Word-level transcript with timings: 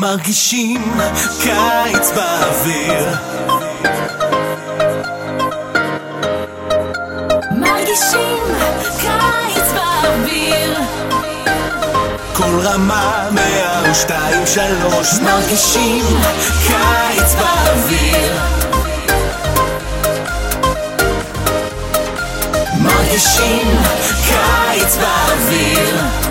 מרגישים 0.00 0.82
קיץ 1.42 2.10
באוויר. 2.14 3.16
מרגישים 7.50 8.42
קיץ 9.00 9.72
באוויר. 9.74 10.80
כל 12.32 12.60
רמה 12.62 13.28
מאה 13.30 13.90
ושתיים 13.90 14.46
שלוש. 14.46 15.14
מרגישים 15.22 16.04
קיץ 16.66 17.34
באוויר. 17.34 18.38
מרגישים 22.80 23.82
קיץ 24.28 24.96
באוויר 24.96 26.27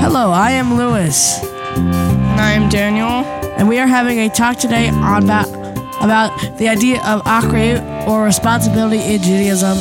Hello, 0.00 0.32
I 0.32 0.50
am 0.52 0.76
Lewis. 0.76 1.42
And 1.76 2.40
I 2.40 2.52
am 2.52 2.68
Daniel. 2.68 3.24
And 3.56 3.68
we 3.68 3.78
are 3.78 3.86
having 3.86 4.18
a 4.18 4.28
talk 4.28 4.56
today 4.56 4.88
about 4.88 5.63
about 6.04 6.58
the 6.58 6.68
idea 6.68 7.02
of 7.02 7.22
akre 7.22 7.80
or 8.06 8.24
responsibility 8.24 9.00
in 9.14 9.22
Judaism 9.22 9.78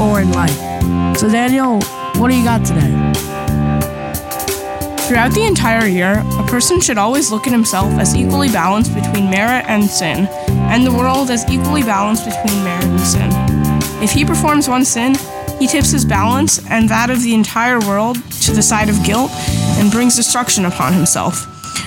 or 0.00 0.20
in 0.22 0.32
life. 0.32 0.56
So, 1.18 1.28
Daniel, 1.28 1.80
what 2.16 2.30
do 2.30 2.36
you 2.36 2.44
got 2.44 2.64
today? 2.64 2.90
Throughout 5.06 5.32
the 5.34 5.44
entire 5.46 5.86
year, 5.86 6.24
a 6.38 6.46
person 6.48 6.80
should 6.80 6.98
always 6.98 7.30
look 7.30 7.46
at 7.46 7.52
himself 7.52 7.92
as 8.00 8.16
equally 8.16 8.48
balanced 8.48 8.94
between 8.94 9.30
merit 9.30 9.64
and 9.68 9.84
sin, 9.84 10.26
and 10.48 10.84
the 10.84 10.92
world 10.92 11.30
as 11.30 11.48
equally 11.48 11.82
balanced 11.82 12.24
between 12.24 12.64
merit 12.64 12.84
and 12.84 13.00
sin. 13.00 13.30
If 14.02 14.10
he 14.12 14.24
performs 14.24 14.68
one 14.68 14.84
sin, 14.84 15.14
he 15.58 15.66
tips 15.66 15.90
his 15.90 16.04
balance 16.04 16.58
and 16.70 16.88
that 16.88 17.10
of 17.10 17.22
the 17.22 17.34
entire 17.34 17.78
world 17.80 18.16
to 18.42 18.52
the 18.52 18.62
side 18.62 18.88
of 18.88 19.04
guilt 19.04 19.30
and 19.78 19.92
brings 19.92 20.16
destruction 20.16 20.64
upon 20.64 20.92
himself. 20.92 21.46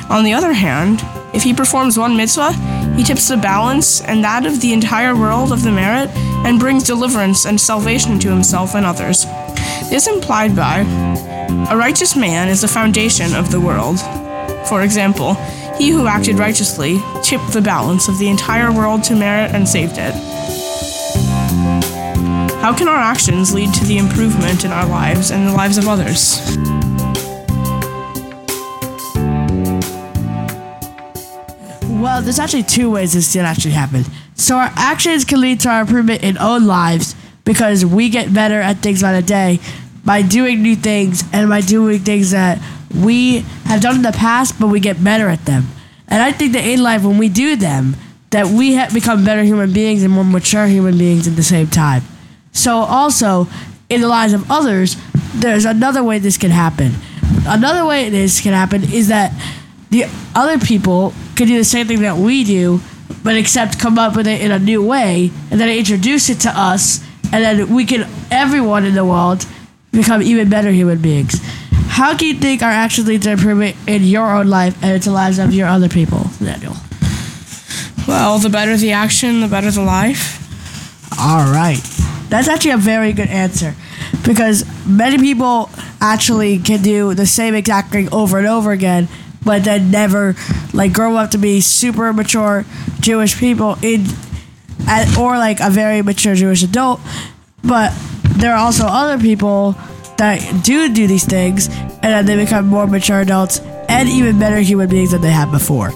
On 0.10 0.24
the 0.24 0.34
other 0.34 0.54
hand, 0.54 1.02
if 1.34 1.44
he 1.44 1.54
performs 1.54 1.98
one 1.98 2.16
mitzvah, 2.16 2.54
he 3.00 3.06
tips 3.06 3.30
the 3.30 3.38
balance 3.38 4.02
and 4.02 4.26
that 4.26 4.46
of 4.46 4.60
the 4.60 4.74
entire 4.74 5.16
world 5.16 5.54
of 5.54 5.64
the 5.64 5.72
merit 5.72 6.10
and 6.46 6.60
brings 6.60 6.84
deliverance 6.84 7.46
and 7.46 7.58
salvation 7.58 8.20
to 8.20 8.28
himself 8.28 8.76
and 8.76 8.86
others. 8.86 9.24
This 9.90 10.06
implied 10.06 10.54
by 10.54 10.80
a 11.72 11.78
righteous 11.78 12.18
man 12.18 12.50
is 12.50 12.60
the 12.60 12.68
foundation 12.68 13.34
of 13.36 13.52
the 13.52 13.62
world. 13.62 14.02
For 14.68 14.82
example, 14.82 15.36
he 15.78 15.92
who 15.92 16.08
acted 16.08 16.38
righteously 16.38 17.00
tipped 17.24 17.54
the 17.54 17.62
balance 17.62 18.10
of 18.10 18.20
the 18.20 18.28
entire 18.28 18.70
world 18.70 19.02
to 19.06 19.16
merit 19.16 19.56
and 19.56 19.66
saved 19.66 19.96
it. 19.98 20.14
How 22.60 22.76
can 22.76 22.90
our 22.90 22.98
actions 22.98 23.54
lead 23.54 23.74
to 23.76 23.86
the 23.86 23.98
improvement 23.98 24.66
in 24.66 24.74
our 24.74 24.86
lives 24.86 25.32
and 25.32 25.48
the 25.48 25.54
lives 25.54 25.78
of 25.78 25.88
others? 25.88 26.42
Well, 32.00 32.22
there's 32.22 32.40
actually 32.40 32.64
two 32.64 32.90
ways 32.90 33.12
this 33.12 33.34
can 33.34 33.44
actually 33.44 33.74
happen. 33.74 34.06
So, 34.36 34.56
our 34.56 34.72
actions 34.78 35.26
can 35.26 35.42
lead 35.42 35.60
to 35.62 35.70
our 35.70 35.82
improvement 35.82 36.24
in 36.24 36.38
own 36.38 36.66
lives 36.66 37.14
because 37.44 37.86
we 37.86 38.08
get 38.08 38.34
better 38.34 38.62
at 38.62 38.78
things 38.78 39.02
by 39.02 39.12
the 39.12 39.22
day 39.22 39.60
by 40.06 40.22
doing 40.22 40.64
new 40.64 40.78
things 40.78 41.24
and 41.34 41.50
by 41.50 41.62
doing 41.62 42.00
things 42.00 42.32
that 42.32 42.58
we 43.04 43.40
have 43.66 43.82
done 43.82 43.98
in 43.98 44.02
the 44.02 44.14
past, 44.14 44.60
but 44.60 44.68
we 44.68 44.80
get 44.80 45.04
better 45.04 45.28
at 45.28 45.46
them. 45.46 45.68
And 46.08 46.24
I 46.24 46.32
think 46.32 46.54
that 46.54 46.66
in 46.66 46.82
life, 46.82 47.04
when 47.04 47.18
we 47.18 47.30
do 47.30 47.58
them, 47.58 47.96
that 48.30 48.48
we 48.48 48.74
have 48.74 48.94
become 48.94 49.26
better 49.26 49.44
human 49.44 49.74
beings 49.74 50.02
and 50.02 50.14
more 50.14 50.24
mature 50.24 50.68
human 50.68 50.98
beings 50.98 51.28
at 51.28 51.36
the 51.36 51.44
same 51.44 51.68
time. 51.68 52.04
So, 52.54 52.78
also 52.78 53.48
in 53.90 54.00
the 54.00 54.08
lives 54.08 54.32
of 54.32 54.50
others, 54.50 54.96
there's 55.36 55.66
another 55.66 56.02
way 56.04 56.18
this 56.18 56.38
can 56.38 56.52
happen. 56.52 56.94
Another 57.46 57.86
way 57.86 58.10
this 58.10 58.40
can 58.40 58.54
happen 58.54 58.84
is 58.84 59.10
that 59.10 59.34
the 59.90 60.06
other 60.34 60.60
people 60.60 61.14
can 61.40 61.48
do 61.48 61.58
the 61.58 61.64
same 61.64 61.88
thing 61.88 62.02
that 62.02 62.18
we 62.18 62.44
do, 62.44 62.82
but 63.24 63.36
except 63.36 63.80
come 63.80 63.98
up 63.98 64.16
with 64.16 64.28
it 64.28 64.42
in 64.42 64.52
a 64.52 64.60
new 64.60 64.86
way, 64.86 65.32
and 65.50 65.60
then 65.60 65.70
introduce 65.70 66.30
it 66.30 66.42
to 66.42 66.50
us, 66.50 67.04
and 67.32 67.44
then 67.44 67.74
we 67.74 67.86
can, 67.86 68.08
everyone 68.30 68.86
in 68.86 68.94
the 68.94 69.06
world, 69.06 69.46
become 69.92 70.22
even 70.22 70.50
better 70.50 70.70
human 70.70 71.02
beings. 71.02 71.40
How 71.88 72.14
do 72.14 72.26
you 72.28 72.36
think 72.36 72.62
our 72.62 72.70
actions 72.70 73.08
lead 73.08 73.24
to 73.24 73.32
improvement 73.32 73.76
in 73.88 74.04
your 74.04 74.30
own 74.30 74.48
life 74.48 74.76
and 74.84 74.92
into 74.94 75.10
the 75.10 75.16
lives 75.16 75.40
of 75.40 75.54
your 75.54 75.68
other 75.68 75.90
people, 75.90 76.26
Daniel? 76.40 76.76
Well, 78.08 78.38
the 78.40 78.50
better 78.50 78.76
the 78.76 78.92
action, 78.92 79.40
the 79.42 79.48
better 79.48 79.72
the 79.72 79.82
life. 79.82 80.38
All 81.20 81.52
right. 81.52 81.82
That's 82.30 82.48
actually 82.48 82.72
a 82.72 82.78
very 82.78 83.14
good 83.14 83.30
answer 83.30 83.76
because 84.26 84.66
many 84.86 85.18
people 85.18 85.70
actually 86.02 86.60
can 86.60 86.82
do 86.82 87.14
the 87.14 87.26
same 87.26 87.56
exact 87.56 87.92
thing 87.92 88.14
over 88.14 88.38
and 88.38 88.48
over 88.48 88.72
again, 88.72 89.08
but 89.44 89.64
then 89.64 89.92
never 89.92 90.36
like 90.74 90.94
grow 90.94 91.16
up 91.16 91.32
to 91.32 91.38
be 91.38 91.62
super 91.62 92.14
mature 92.14 92.66
Jewish 93.00 93.38
people 93.38 93.78
in 93.82 94.06
at, 94.88 95.18
or 95.18 95.38
like 95.38 95.60
a 95.60 95.70
very 95.70 96.02
mature 96.02 96.36
Jewish 96.36 96.64
adult. 96.64 97.00
But 97.64 97.94
there 98.24 98.54
are 98.54 98.58
also 98.60 98.86
other 98.86 99.22
people 99.22 99.76
that 100.18 100.64
do 100.64 100.94
do 100.94 101.08
these 101.08 101.26
things 101.26 101.68
and 101.68 102.04
then 102.04 102.26
they 102.26 102.36
become 102.36 102.68
more 102.68 102.88
mature 102.88 103.22
adults 103.22 103.60
and 103.88 104.10
even 104.10 104.40
better 104.40 104.60
human 104.60 104.90
beings 104.90 105.12
than 105.12 105.22
they 105.22 105.32
had 105.32 105.52
before. 105.52 105.92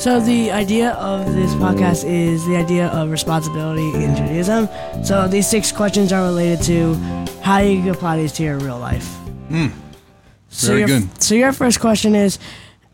So 0.00 0.18
the 0.18 0.50
idea 0.50 0.92
of 0.92 1.34
this 1.34 1.52
podcast 1.52 2.08
is 2.08 2.46
the 2.46 2.56
idea 2.56 2.86
of 2.86 3.10
responsibility 3.10 4.02
in 4.02 4.16
Judaism. 4.16 4.66
So 5.04 5.28
these 5.28 5.46
six 5.46 5.72
questions 5.72 6.10
are 6.10 6.22
related 6.22 6.64
to 6.64 6.94
how 7.42 7.58
you 7.58 7.82
can 7.82 7.90
apply 7.90 8.16
these 8.16 8.32
to 8.32 8.42
your 8.42 8.58
real 8.60 8.78
life. 8.78 9.06
Hmm. 9.48 9.66
so 10.48 10.68
Very 10.68 10.78
your, 10.78 10.88
good. 10.88 11.22
So 11.22 11.34
your 11.34 11.52
first 11.52 11.80
question 11.80 12.14
is, 12.14 12.38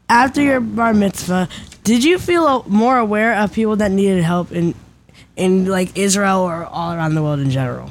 after 0.09 0.43
your 0.43 0.59
bar 0.59 0.95
mitzvah, 0.95 1.49
did 1.85 2.03
you 2.03 2.19
feel 2.19 2.65
more 2.67 2.99
aware 2.99 3.37
of 3.37 3.53
people 3.53 3.77
that 3.77 3.93
needed 3.93 4.25
help 4.25 4.51
in, 4.51 4.75
in 5.37 5.67
like 5.67 5.97
Israel 5.97 6.41
or 6.41 6.65
all 6.65 6.93
around 6.93 7.15
the 7.15 7.23
world 7.23 7.39
in 7.39 7.51
general? 7.51 7.89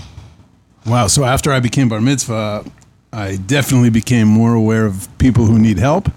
Wow. 0.85 1.07
So 1.07 1.23
after 1.23 1.53
I 1.53 1.61
became 1.61 1.87
bar 1.87 2.01
mitzvah, 2.01 2.65
I 3.13 3.37
definitely 3.37 3.91
became 3.91 4.27
more 4.27 4.53
aware 4.53 4.85
of 4.85 5.07
people 5.19 5.45
who 5.45 5.57
need 5.57 5.77
help. 5.77 6.09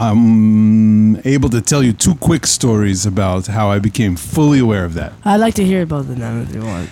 I'm 0.00 1.16
able 1.26 1.48
to 1.50 1.60
tell 1.60 1.82
you 1.82 1.92
two 1.92 2.14
quick 2.14 2.46
stories 2.46 3.04
about 3.04 3.48
how 3.48 3.68
I 3.68 3.80
became 3.80 4.14
fully 4.14 4.60
aware 4.60 4.84
of 4.84 4.94
that. 4.94 5.12
I'd 5.24 5.38
like 5.40 5.54
to 5.54 5.64
hear 5.64 5.84
both 5.86 6.08
of 6.08 6.18
them 6.18 6.42
if 6.42 6.54
you 6.54 6.62
want. 6.62 6.88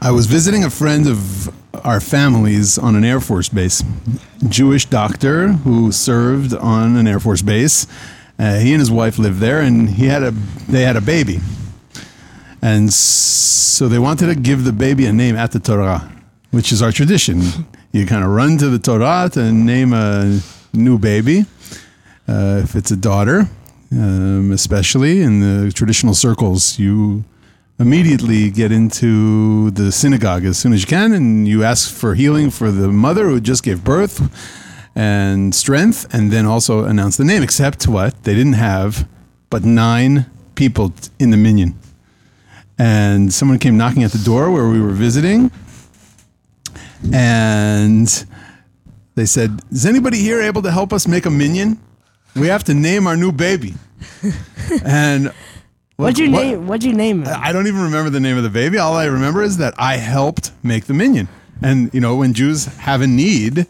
I 0.00 0.12
was 0.12 0.24
visiting 0.24 0.64
a 0.64 0.70
friend 0.70 1.06
of 1.06 1.54
our 1.84 2.00
family's 2.00 2.78
on 2.78 2.96
an 2.96 3.04
Air 3.04 3.20
Force 3.20 3.50
base, 3.50 3.84
Jewish 4.48 4.86
doctor 4.86 5.48
who 5.48 5.92
served 5.92 6.54
on 6.54 6.96
an 6.96 7.06
Air 7.06 7.20
Force 7.20 7.42
base. 7.42 7.86
Uh, 8.38 8.58
he 8.58 8.72
and 8.72 8.80
his 8.80 8.90
wife 8.90 9.18
lived 9.18 9.40
there, 9.40 9.60
and 9.60 9.90
he 9.90 10.06
had 10.06 10.22
a 10.22 10.30
they 10.70 10.82
had 10.84 10.96
a 10.96 11.02
baby, 11.02 11.40
and 12.62 12.90
so 12.90 13.86
they 13.88 13.98
wanted 13.98 14.28
to 14.28 14.34
give 14.34 14.64
the 14.64 14.72
baby 14.72 15.04
a 15.04 15.12
name 15.12 15.36
at 15.36 15.52
the 15.52 15.60
Torah, 15.60 16.10
which 16.50 16.72
is 16.72 16.80
our 16.80 16.92
tradition. 16.92 17.42
You 17.92 18.06
kind 18.06 18.24
of 18.24 18.30
run 18.30 18.56
to 18.56 18.70
the 18.70 18.78
Torah 18.78 19.28
to 19.34 19.52
name 19.52 19.92
a 19.92 20.40
new 20.72 20.98
baby, 20.98 21.46
uh, 22.28 22.60
if 22.62 22.74
it's 22.76 22.90
a 22.90 22.96
daughter, 22.96 23.48
um, 23.92 24.52
especially 24.52 25.20
in 25.22 25.40
the 25.40 25.72
traditional 25.72 26.14
circles. 26.14 26.78
You 26.78 27.24
immediately 27.80 28.50
get 28.50 28.70
into 28.70 29.70
the 29.70 29.90
synagogue 29.90 30.44
as 30.44 30.58
soon 30.58 30.74
as 30.74 30.82
you 30.82 30.86
can 30.86 31.12
and 31.12 31.48
you 31.48 31.64
ask 31.64 31.90
for 31.92 32.14
healing 32.14 32.50
for 32.50 32.70
the 32.70 32.88
mother 32.88 33.26
who 33.28 33.40
just 33.40 33.62
gave 33.62 33.82
birth 33.82 34.20
and 34.94 35.54
strength 35.54 36.06
and 36.12 36.30
then 36.30 36.44
also 36.44 36.84
announce 36.84 37.16
the 37.16 37.24
name 37.24 37.42
except 37.42 37.88
what 37.88 38.24
they 38.24 38.34
didn't 38.34 38.52
have 38.52 39.08
but 39.48 39.64
nine 39.64 40.26
people 40.56 40.92
in 41.18 41.30
the 41.30 41.38
minyan 41.38 41.74
and 42.78 43.32
someone 43.32 43.58
came 43.58 43.78
knocking 43.78 44.02
at 44.02 44.12
the 44.12 44.18
door 44.18 44.50
where 44.50 44.68
we 44.68 44.78
were 44.78 44.90
visiting 44.90 45.50
and 47.14 48.26
they 49.20 49.26
said 49.26 49.60
is 49.70 49.84
anybody 49.86 50.18
here 50.18 50.40
able 50.40 50.62
to 50.62 50.70
help 50.70 50.92
us 50.92 51.06
make 51.06 51.26
a 51.26 51.30
minyan 51.30 51.78
we 52.34 52.46
have 52.46 52.64
to 52.64 52.74
name 52.74 53.06
our 53.06 53.16
new 53.16 53.32
baby. 53.32 53.74
and 54.84 55.32
What'd 55.96 56.18
you 56.18 56.30
what- 56.30 56.42
name? 56.42 56.66
What'd 56.66 56.84
you 56.84 56.92
name 56.94 57.22
it? 57.22 57.28
I 57.28 57.52
don't 57.52 57.66
even 57.66 57.82
remember 57.82 58.10
the 58.10 58.20
name 58.20 58.36
of 58.36 58.42
the 58.42 58.50
baby. 58.50 58.78
All 58.78 58.94
I 58.94 59.06
remember 59.06 59.42
is 59.42 59.58
that 59.58 59.74
I 59.78 59.96
helped 59.96 60.52
make 60.62 60.84
the 60.84 60.94
minyan. 60.94 61.28
And 61.62 61.92
you 61.92 62.00
know, 62.00 62.16
when 62.16 62.32
Jews 62.32 62.64
have 62.64 63.02
a 63.02 63.06
need, 63.06 63.66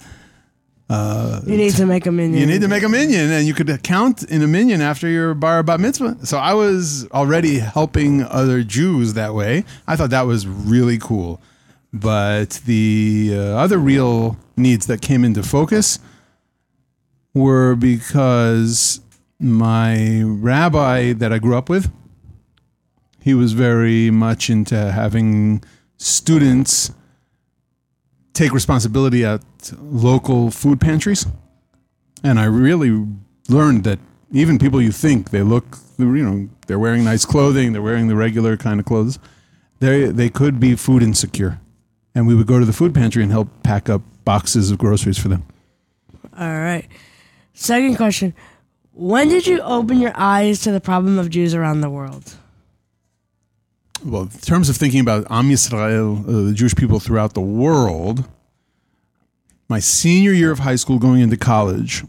uh, 0.88 1.40
you 1.46 1.56
need 1.56 1.72
to 1.74 1.86
make 1.86 2.06
a 2.06 2.12
minyan. 2.12 2.40
you 2.40 2.46
need 2.46 2.60
to 2.60 2.68
make 2.68 2.82
a 2.82 2.88
minyan, 2.88 3.32
and 3.32 3.46
you 3.46 3.54
could 3.54 3.82
count 3.82 4.22
in 4.24 4.42
a 4.42 4.46
minyan 4.46 4.80
after 4.80 5.08
your 5.08 5.34
bar 5.34 5.62
bat 5.62 5.80
mitzvah. 5.80 6.24
So 6.24 6.38
I 6.38 6.54
was 6.54 7.08
already 7.10 7.58
helping 7.58 8.22
other 8.22 8.62
Jews 8.62 9.14
that 9.14 9.34
way. 9.34 9.64
I 9.88 9.96
thought 9.96 10.10
that 10.10 10.26
was 10.26 10.46
really 10.46 10.98
cool. 10.98 11.40
But 11.92 12.60
the 12.66 13.32
uh, 13.34 13.38
other 13.38 13.78
real 13.78 14.36
needs 14.56 14.86
that 14.86 15.00
came 15.00 15.24
into 15.24 15.42
focus 15.42 15.98
were 17.34 17.74
because 17.74 19.00
my 19.38 20.22
rabbi 20.22 21.12
that 21.14 21.32
I 21.32 21.38
grew 21.38 21.56
up 21.56 21.68
with, 21.68 21.90
he 23.22 23.34
was 23.34 23.52
very 23.52 24.10
much 24.10 24.50
into 24.50 24.92
having 24.92 25.62
students 25.96 26.92
take 28.32 28.52
responsibility 28.52 29.24
at 29.24 29.42
local 29.80 30.50
food 30.50 30.80
pantries. 30.80 31.26
And 32.22 32.38
I 32.38 32.44
really 32.44 33.06
learned 33.48 33.84
that 33.84 33.98
even 34.30 34.58
people 34.58 34.80
you 34.80 34.92
think 34.92 35.30
they 35.30 35.42
look, 35.42 35.78
you 35.98 36.06
know, 36.06 36.48
they're 36.66 36.78
wearing 36.78 37.04
nice 37.04 37.24
clothing, 37.24 37.72
they're 37.72 37.82
wearing 37.82 38.08
the 38.08 38.16
regular 38.16 38.56
kind 38.56 38.78
of 38.78 38.86
clothes, 38.86 39.18
they 39.80 40.06
they 40.06 40.28
could 40.28 40.60
be 40.60 40.76
food 40.76 41.02
insecure. 41.02 41.58
And 42.14 42.26
we 42.26 42.34
would 42.34 42.46
go 42.46 42.58
to 42.58 42.64
the 42.64 42.72
food 42.72 42.94
pantry 42.94 43.22
and 43.22 43.30
help 43.30 43.48
pack 43.62 43.88
up 43.88 44.02
boxes 44.24 44.70
of 44.70 44.78
groceries 44.78 45.18
for 45.18 45.28
them. 45.28 45.44
All 46.38 46.58
right. 46.58 46.86
Second 47.54 47.96
question: 47.96 48.34
When 48.92 49.28
did 49.28 49.46
you 49.46 49.60
open 49.60 50.00
your 50.00 50.12
eyes 50.14 50.60
to 50.62 50.72
the 50.72 50.80
problem 50.80 51.18
of 51.18 51.30
Jews 51.30 51.54
around 51.54 51.80
the 51.82 51.90
world? 51.90 52.36
well, 54.04 54.22
in 54.22 54.28
terms 54.28 54.68
of 54.68 54.76
thinking 54.76 55.00
about 55.00 55.26
Am 55.30 55.50
Yisrael, 55.50 56.26
uh, 56.26 56.46
the 56.48 56.54
Jewish 56.54 56.74
people 56.74 57.00
throughout 57.00 57.34
the 57.34 57.40
world, 57.40 58.24
my 59.68 59.78
senior 59.78 60.32
year 60.32 60.50
of 60.50 60.60
high 60.60 60.76
school 60.76 60.98
going 60.98 61.20
into 61.20 61.36
college, 61.36 62.04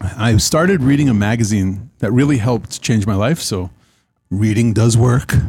I 0.00 0.36
started 0.36 0.82
reading 0.82 1.08
a 1.08 1.14
magazine 1.14 1.90
that 1.98 2.12
really 2.12 2.38
helped 2.38 2.80
change 2.82 3.06
my 3.06 3.14
life. 3.14 3.40
So, 3.40 3.70
reading 4.30 4.72
does 4.72 4.96
work. 4.96 5.34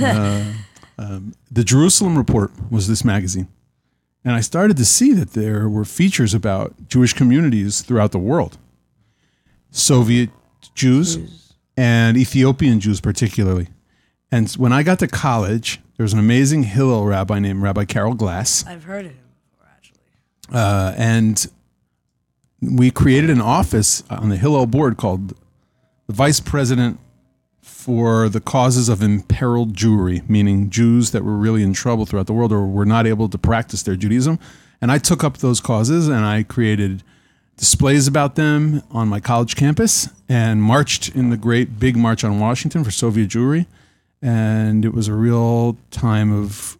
Uh, 0.00 0.52
um, 0.98 1.34
the 1.50 1.64
Jerusalem 1.64 2.16
Report 2.16 2.50
was 2.70 2.88
this 2.88 3.04
magazine. 3.04 3.48
And 4.24 4.34
I 4.34 4.40
started 4.40 4.76
to 4.78 4.84
see 4.84 5.12
that 5.12 5.32
there 5.32 5.68
were 5.68 5.84
features 5.84 6.32
about 6.32 6.88
Jewish 6.88 7.12
communities 7.12 7.82
throughout 7.82 8.12
the 8.12 8.18
world. 8.18 8.56
Soviet 9.70 10.30
Jews 10.74 11.54
and 11.76 12.16
Ethiopian 12.16 12.80
Jews, 12.80 13.00
particularly. 13.00 13.68
And 14.30 14.50
when 14.52 14.72
I 14.72 14.82
got 14.82 14.98
to 15.00 15.08
college, 15.08 15.80
there 15.96 16.04
was 16.04 16.12
an 16.12 16.18
amazing 16.18 16.62
Hillel 16.64 17.04
rabbi 17.04 17.38
named 17.38 17.62
Rabbi 17.62 17.84
Carol 17.84 18.14
Glass. 18.14 18.64
I've 18.66 18.84
heard 18.84 19.06
of 19.06 19.12
him 19.12 19.18
before, 19.50 19.66
actually. 19.72 20.00
Uh, 20.52 20.94
and 20.96 21.46
we 22.62 22.90
created 22.90 23.30
an 23.30 23.40
office 23.40 24.02
on 24.08 24.28
the 24.30 24.36
Hillel 24.36 24.66
board 24.66 24.96
called 24.96 25.34
the 26.06 26.12
Vice 26.12 26.40
President 26.40 26.98
for 27.84 28.30
the 28.30 28.40
Causes 28.40 28.88
of 28.88 29.02
Imperiled 29.02 29.74
Jewry, 29.74 30.26
meaning 30.26 30.70
Jews 30.70 31.10
that 31.10 31.22
were 31.22 31.36
really 31.36 31.62
in 31.62 31.74
trouble 31.74 32.06
throughout 32.06 32.26
the 32.26 32.32
world 32.32 32.50
or 32.50 32.66
were 32.66 32.86
not 32.86 33.06
able 33.06 33.28
to 33.28 33.36
practice 33.36 33.82
their 33.82 33.94
Judaism. 33.94 34.38
And 34.80 34.90
I 34.90 34.96
took 34.96 35.22
up 35.22 35.38
those 35.38 35.60
causes 35.60 36.08
and 36.08 36.24
I 36.24 36.44
created 36.44 37.02
displays 37.58 38.08
about 38.08 38.36
them 38.36 38.82
on 38.90 39.08
my 39.08 39.20
college 39.20 39.54
campus 39.54 40.08
and 40.30 40.62
marched 40.62 41.14
in 41.14 41.28
the 41.28 41.36
great 41.36 41.78
big 41.78 41.94
march 41.94 42.24
on 42.24 42.40
Washington 42.40 42.84
for 42.84 42.90
Soviet 42.90 43.28
Jewry. 43.28 43.66
And 44.22 44.86
it 44.86 44.94
was 44.94 45.06
a 45.06 45.12
real 45.12 45.76
time 45.90 46.32
of 46.32 46.78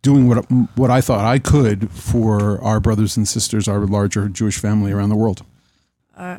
doing 0.00 0.28
what 0.28 0.50
what 0.76 0.90
I 0.90 1.02
thought 1.02 1.26
I 1.26 1.38
could 1.38 1.90
for 1.90 2.58
our 2.62 2.80
brothers 2.80 3.18
and 3.18 3.28
sisters, 3.28 3.68
our 3.68 3.80
larger 3.80 4.30
Jewish 4.30 4.58
family 4.58 4.92
around 4.92 5.10
the 5.10 5.16
world. 5.16 5.44
Uh, 6.16 6.38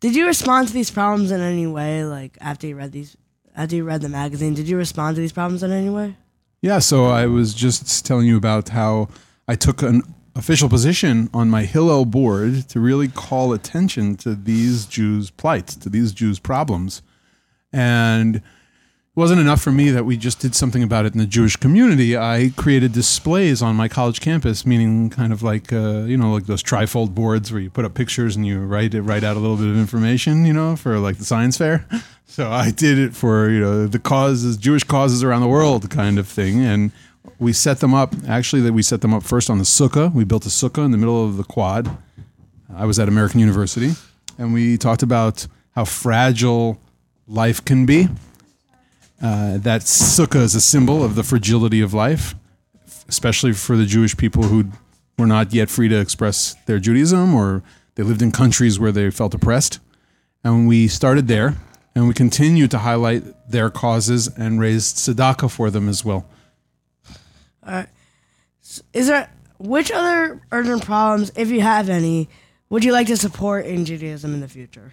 Did 0.00 0.14
you 0.14 0.26
respond 0.26 0.68
to 0.68 0.74
these 0.74 0.90
problems 0.90 1.32
in 1.32 1.40
any 1.40 1.66
way? 1.66 2.04
Like 2.04 2.38
after 2.40 2.66
you 2.66 2.76
read 2.76 2.92
these, 2.92 3.16
after 3.56 3.74
you 3.74 3.84
read 3.84 4.00
the 4.00 4.08
magazine, 4.08 4.54
did 4.54 4.68
you 4.68 4.76
respond 4.76 5.16
to 5.16 5.20
these 5.20 5.32
problems 5.32 5.62
in 5.62 5.72
any 5.72 5.90
way? 5.90 6.16
Yeah, 6.62 6.78
so 6.78 7.06
I 7.06 7.26
was 7.26 7.54
just 7.54 8.06
telling 8.06 8.26
you 8.26 8.36
about 8.36 8.68
how 8.68 9.08
I 9.48 9.54
took 9.54 9.82
an 9.82 10.02
official 10.36 10.68
position 10.68 11.28
on 11.34 11.50
my 11.50 11.64
Hillel 11.64 12.04
board 12.04 12.68
to 12.68 12.80
really 12.80 13.08
call 13.08 13.52
attention 13.52 14.16
to 14.18 14.34
these 14.36 14.86
Jews' 14.86 15.30
plight, 15.30 15.66
to 15.66 15.88
these 15.88 16.12
Jews' 16.12 16.38
problems. 16.38 17.02
And 17.72 18.40
wasn't 19.18 19.40
enough 19.40 19.60
for 19.60 19.72
me 19.72 19.90
that 19.90 20.04
we 20.04 20.16
just 20.16 20.38
did 20.38 20.54
something 20.54 20.80
about 20.80 21.04
it 21.04 21.12
in 21.12 21.18
the 21.18 21.26
Jewish 21.26 21.56
community. 21.56 22.16
I 22.16 22.52
created 22.56 22.92
displays 22.92 23.60
on 23.60 23.74
my 23.74 23.88
college 23.88 24.20
campus, 24.20 24.64
meaning 24.64 25.10
kind 25.10 25.32
of 25.32 25.42
like 25.42 25.72
uh, 25.72 26.04
you 26.04 26.16
know 26.16 26.32
like 26.32 26.46
those 26.46 26.62
trifold 26.62 27.16
boards 27.16 27.50
where 27.50 27.60
you 27.60 27.68
put 27.68 27.84
up 27.84 27.94
pictures 27.94 28.36
and 28.36 28.46
you 28.46 28.60
write 28.60 28.94
it, 28.94 29.02
write 29.02 29.24
out 29.24 29.36
a 29.36 29.40
little 29.40 29.56
bit 29.56 29.66
of 29.66 29.76
information, 29.76 30.46
you 30.46 30.52
know, 30.52 30.76
for 30.76 31.00
like 31.00 31.18
the 31.18 31.24
science 31.24 31.58
fair. 31.58 31.84
So 32.30 32.50
I 32.50 32.70
did 32.70 32.98
it 32.98 33.16
for 33.16 33.48
you 33.48 33.58
know 33.58 33.86
the 33.86 33.98
causes, 33.98 34.58
Jewish 34.58 34.84
causes 34.84 35.24
around 35.24 35.40
the 35.40 35.48
world, 35.48 35.90
kind 35.90 36.18
of 36.18 36.28
thing, 36.28 36.60
and 36.60 36.92
we 37.40 37.54
set 37.54 37.80
them 37.80 37.94
up. 37.94 38.14
Actually, 38.28 38.62
that 38.62 38.74
we 38.74 38.82
set 38.82 39.00
them 39.00 39.14
up 39.14 39.22
first 39.24 39.48
on 39.48 39.56
the 39.58 39.64
sukkah. 39.64 40.12
We 40.12 40.24
built 40.24 40.44
a 40.44 40.50
sukkah 40.50 40.84
in 40.84 40.92
the 40.92 40.98
middle 40.98 41.24
of 41.24 41.38
the 41.38 41.42
quad. 41.42 41.90
I 42.72 42.84
was 42.84 42.98
at 42.98 43.08
American 43.08 43.40
University, 43.40 43.92
and 44.36 44.52
we 44.52 44.76
talked 44.76 45.02
about 45.02 45.48
how 45.74 45.86
fragile 45.86 46.78
life 47.26 47.64
can 47.64 47.86
be. 47.86 48.08
Uh, 49.20 49.58
that 49.58 49.82
sukkah 49.82 50.42
is 50.42 50.54
a 50.54 50.60
symbol 50.60 51.02
of 51.02 51.14
the 51.16 51.24
fragility 51.24 51.80
of 51.80 51.92
life, 51.92 52.34
especially 53.08 53.52
for 53.52 53.76
the 53.76 53.86
Jewish 53.86 54.16
people 54.16 54.44
who 54.44 54.70
were 55.18 55.26
not 55.26 55.52
yet 55.52 55.68
free 55.68 55.88
to 55.88 55.98
express 55.98 56.54
their 56.66 56.78
Judaism 56.78 57.34
or 57.34 57.62
they 57.96 58.04
lived 58.04 58.22
in 58.22 58.30
countries 58.30 58.78
where 58.78 58.92
they 58.92 59.10
felt 59.10 59.34
oppressed. 59.34 59.80
And 60.44 60.68
we 60.68 60.86
started 60.86 61.26
there, 61.26 61.56
and 61.96 62.06
we 62.06 62.14
continue 62.14 62.68
to 62.68 62.78
highlight 62.78 63.24
their 63.50 63.70
causes 63.70 64.28
and 64.28 64.60
raise 64.60 64.92
tzedakah 64.92 65.50
for 65.50 65.68
them 65.68 65.88
as 65.88 66.04
well. 66.04 66.24
Is 68.92 69.08
there 69.08 69.28
which 69.58 69.90
other 69.90 70.40
urgent 70.52 70.84
problems, 70.84 71.32
if 71.34 71.50
you 71.50 71.60
have 71.60 71.88
any, 71.88 72.28
would 72.70 72.84
you 72.84 72.92
like 72.92 73.08
to 73.08 73.16
support 73.16 73.66
in 73.66 73.84
Judaism 73.84 74.32
in 74.32 74.40
the 74.40 74.48
future? 74.48 74.92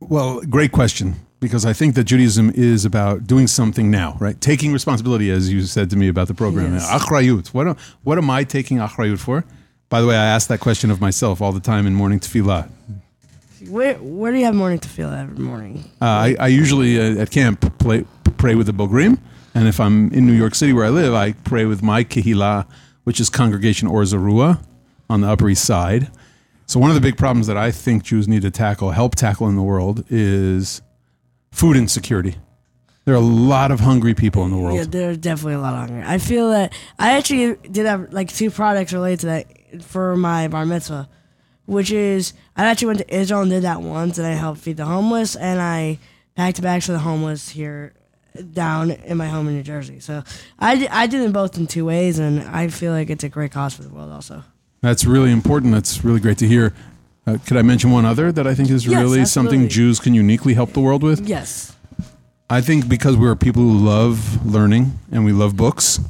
Well, 0.00 0.42
great 0.42 0.72
question. 0.72 1.16
Because 1.40 1.64
I 1.64 1.72
think 1.72 1.94
that 1.94 2.04
Judaism 2.04 2.50
is 2.54 2.84
about 2.84 3.26
doing 3.26 3.46
something 3.46 3.90
now, 3.90 4.16
right? 4.18 4.40
Taking 4.40 4.72
responsibility, 4.72 5.30
as 5.30 5.52
you 5.52 5.62
said 5.62 5.88
to 5.90 5.96
me 5.96 6.08
about 6.08 6.26
the 6.26 6.34
program. 6.34 6.72
Yes. 6.74 6.90
Achrayut. 6.90 7.48
What, 7.48 7.68
am- 7.68 7.76
what 8.02 8.18
am 8.18 8.28
I 8.28 8.42
taking 8.42 8.78
achrayut 8.78 9.18
for? 9.20 9.44
By 9.88 10.00
the 10.00 10.06
way, 10.08 10.16
I 10.16 10.24
ask 10.26 10.48
that 10.48 10.58
question 10.60 10.90
of 10.90 11.00
myself 11.00 11.40
all 11.40 11.52
the 11.52 11.60
time 11.60 11.86
in 11.86 11.94
morning 11.94 12.18
tefillah. 12.20 12.68
Where 13.68 13.94
where 13.94 14.30
do 14.32 14.38
you 14.38 14.44
have 14.44 14.54
morning 14.54 14.78
feel 14.80 15.10
every 15.10 15.38
morning? 15.38 15.84
Uh, 16.00 16.04
I, 16.04 16.36
I 16.38 16.46
usually 16.48 16.98
uh, 17.00 17.22
at 17.22 17.30
camp 17.30 17.76
play, 17.78 18.04
pray 18.36 18.54
with 18.54 18.66
the 18.66 18.72
Bogrim, 18.72 19.18
and 19.54 19.66
if 19.66 19.80
I'm 19.80 20.12
in 20.12 20.26
New 20.26 20.32
York 20.32 20.54
City 20.54 20.72
where 20.72 20.84
I 20.84 20.90
live, 20.90 21.12
I 21.14 21.32
pray 21.32 21.64
with 21.64 21.82
my 21.82 22.04
Kehillah, 22.04 22.66
which 23.04 23.18
is 23.18 23.28
Congregation 23.30 23.88
Or 23.88 24.02
Zarua 24.02 24.62
on 25.10 25.22
the 25.22 25.28
Upper 25.28 25.48
East 25.48 25.64
Side. 25.64 26.08
So 26.66 26.78
one 26.78 26.90
of 26.90 26.94
the 26.94 27.00
big 27.00 27.16
problems 27.16 27.46
that 27.48 27.56
I 27.56 27.70
think 27.72 28.04
Jews 28.04 28.28
need 28.28 28.42
to 28.42 28.50
tackle, 28.50 28.90
help 28.92 29.14
tackle 29.16 29.48
in 29.48 29.56
the 29.56 29.62
world, 29.62 30.04
is 30.08 30.82
food 31.50 31.76
insecurity. 31.76 32.36
There 33.04 33.14
are 33.14 33.18
a 33.18 33.20
lot 33.20 33.70
of 33.70 33.80
hungry 33.80 34.12
people 34.12 34.44
in 34.44 34.50
the 34.50 34.58
world. 34.58 34.76
Yeah, 34.76 34.84
there 34.84 35.10
are 35.10 35.16
definitely 35.16 35.54
a 35.54 35.60
lot 35.60 35.72
of 35.72 35.88
hunger. 35.88 36.04
I 36.06 36.18
feel 36.18 36.50
that 36.50 36.74
I 36.98 37.12
actually 37.12 37.56
did 37.70 37.86
have 37.86 38.12
like 38.12 38.28
two 38.28 38.50
products 38.50 38.92
related 38.92 39.20
to 39.20 39.26
that 39.26 39.82
for 39.82 40.14
my 40.14 40.48
bar 40.48 40.66
mitzvah, 40.66 41.08
which 41.64 41.90
is 41.90 42.34
I 42.54 42.66
actually 42.66 42.88
went 42.88 42.98
to 42.98 43.14
Israel 43.14 43.40
and 43.40 43.50
did 43.50 43.62
that 43.62 43.80
once, 43.80 44.18
and 44.18 44.26
I 44.26 44.32
helped 44.32 44.60
feed 44.60 44.76
the 44.76 44.84
homeless, 44.84 45.36
and 45.36 45.58
I 45.58 45.98
packed 46.34 46.60
bags 46.60 46.84
for 46.84 46.92
the 46.92 46.98
homeless 46.98 47.48
here 47.48 47.94
down 48.52 48.90
in 48.90 49.16
my 49.16 49.26
home 49.26 49.48
in 49.48 49.54
New 49.54 49.62
Jersey. 49.62 50.00
So 50.00 50.22
I 50.58 50.86
I 50.90 51.06
did 51.06 51.22
them 51.22 51.32
both 51.32 51.56
in 51.56 51.66
two 51.66 51.86
ways, 51.86 52.18
and 52.18 52.42
I 52.42 52.68
feel 52.68 52.92
like 52.92 53.08
it's 53.08 53.24
a 53.24 53.30
great 53.30 53.52
cause 53.52 53.72
for 53.72 53.82
the 53.82 53.88
world 53.88 54.12
also. 54.12 54.44
That's 54.82 55.06
really 55.06 55.32
important. 55.32 55.72
That's 55.72 56.04
really 56.04 56.20
great 56.20 56.38
to 56.38 56.46
hear. 56.46 56.74
Uh, 57.28 57.36
could 57.46 57.58
I 57.58 57.62
mention 57.62 57.90
one 57.90 58.06
other 58.06 58.32
that 58.32 58.46
I 58.46 58.54
think 58.54 58.70
is 58.70 58.86
Yes, 58.86 58.94
really 58.94 59.24
something. 59.26 59.68
Jews 59.68 60.00
can 60.00 60.14
uniquely 60.14 60.54
help 60.54 60.72
the 60.72 60.80
world 60.80 61.02
with? 61.02 61.28
Yes. 61.28 61.76
I 62.48 62.62
think 62.62 62.88
because 62.88 63.18
we're 63.18 63.36
people 63.36 63.62
who 63.62 63.76
love 63.76 64.46
learning 64.46 64.98
and 65.12 65.26
we 65.26 65.32
love 65.32 65.54
books, 65.54 66.00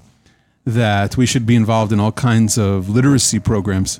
that 0.64 1.16
we 1.16 1.26
should 1.26 1.44
be 1.44 1.56
involved 1.56 1.92
in 1.92 1.98
all 1.98 2.12
kinds 2.12 2.56
of 2.56 2.88
literacy 2.88 3.40
programs, 3.40 3.98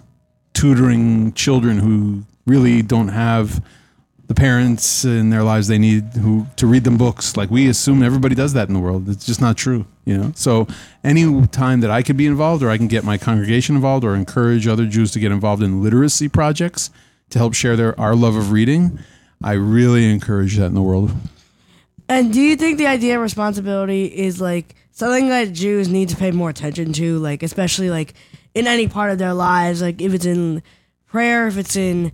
tutoring 0.55 1.33
children 1.33 1.79
who 1.79 2.23
really 2.47 2.83
don't 2.83 3.09
have 3.09 3.65
the 4.29 4.35
parents 4.35 5.05
in 5.05 5.31
their 5.31 5.43
lives 5.43 5.67
they 5.67 5.79
need 5.79 6.05
who 6.23 6.47
to 6.55 6.69
read 6.69 6.85
them 6.85 6.99
books. 6.99 7.37
Like 7.37 7.51
we 7.51 7.69
assume 7.69 8.05
everybody 8.05 8.37
does 8.37 8.53
that 8.53 8.69
in 8.69 8.75
the 8.75 8.81
world. 8.81 9.09
It's 9.09 9.27
just 9.27 9.41
not 9.41 9.57
true, 9.57 9.87
you 10.05 10.17
know. 10.17 10.33
So 10.37 10.69
any 11.03 11.49
time 11.49 11.81
that 11.81 11.91
I 11.91 12.03
could 12.03 12.17
be 12.17 12.27
involved, 12.27 12.63
or 12.63 12.71
I 12.71 12.77
can 12.77 12.87
get 12.87 13.03
my 13.03 13.19
congregation 13.19 13.75
involved, 13.75 14.05
or 14.05 14.15
encourage 14.15 14.69
other 14.69 14.87
Jews 14.87 15.11
to 15.13 15.19
get 15.19 15.33
involved 15.33 15.65
in 15.65 15.83
literacy 15.83 16.29
projects 16.29 16.91
to 17.31 17.39
help 17.39 17.55
share 17.55 17.77
their 17.77 17.99
our 18.01 18.15
love 18.15 18.37
of 18.37 18.53
reading, 18.53 18.99
I 19.43 19.53
really 19.53 20.11
encourage 20.11 20.57
that 20.57 20.67
in 20.67 20.75
the 20.75 20.83
world. 20.83 21.13
And 22.09 22.33
do 22.33 22.41
you 22.41 22.57
think 22.57 22.79
the 22.79 22.87
idea 22.87 23.17
of 23.17 23.23
responsibility 23.23 24.07
is 24.07 24.41
like 24.41 24.75
something 24.93 25.29
that 25.29 25.53
Jews 25.53 25.89
need 25.89 26.09
to 26.09 26.17
pay 26.17 26.31
more 26.31 26.51
attention 26.51 26.93
to, 26.95 27.19
like 27.19 27.43
especially 27.43 27.91
like 27.91 28.15
in 28.55 28.67
any 28.67 28.89
part 28.89 29.11
of 29.11 29.19
their 29.19 29.35
lives, 29.35 29.83
like 29.83 30.01
if 30.01 30.15
it's 30.15 30.25
in 30.25 30.63
prayer, 31.07 31.47
if 31.47 31.57
it's 31.59 31.77
in 31.77 32.13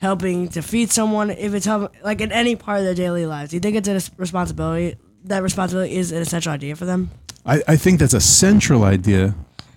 helping 0.00 0.48
to 0.48 0.62
feed 0.62 0.90
someone, 0.90 1.30
if 1.30 1.54
it's 1.54 1.66
help, 1.66 1.92
like 2.02 2.20
in 2.20 2.32
any 2.32 2.56
part 2.56 2.78
of 2.78 2.84
their 2.84 2.94
daily 2.94 3.26
lives? 3.26 3.50
Do 3.50 3.56
you 3.56 3.60
think 3.60 3.76
it's 3.76 3.88
a 3.88 4.12
responsibility? 4.16 4.96
That 5.24 5.42
responsibility 5.42 5.96
is 5.96 6.10
an 6.10 6.22
essential 6.22 6.52
idea 6.52 6.74
for 6.74 6.84
them. 6.84 7.10
I, 7.44 7.62
I 7.68 7.76
think 7.76 7.98
that's 8.00 8.14
a 8.14 8.20
central 8.20 8.84
idea 8.84 9.34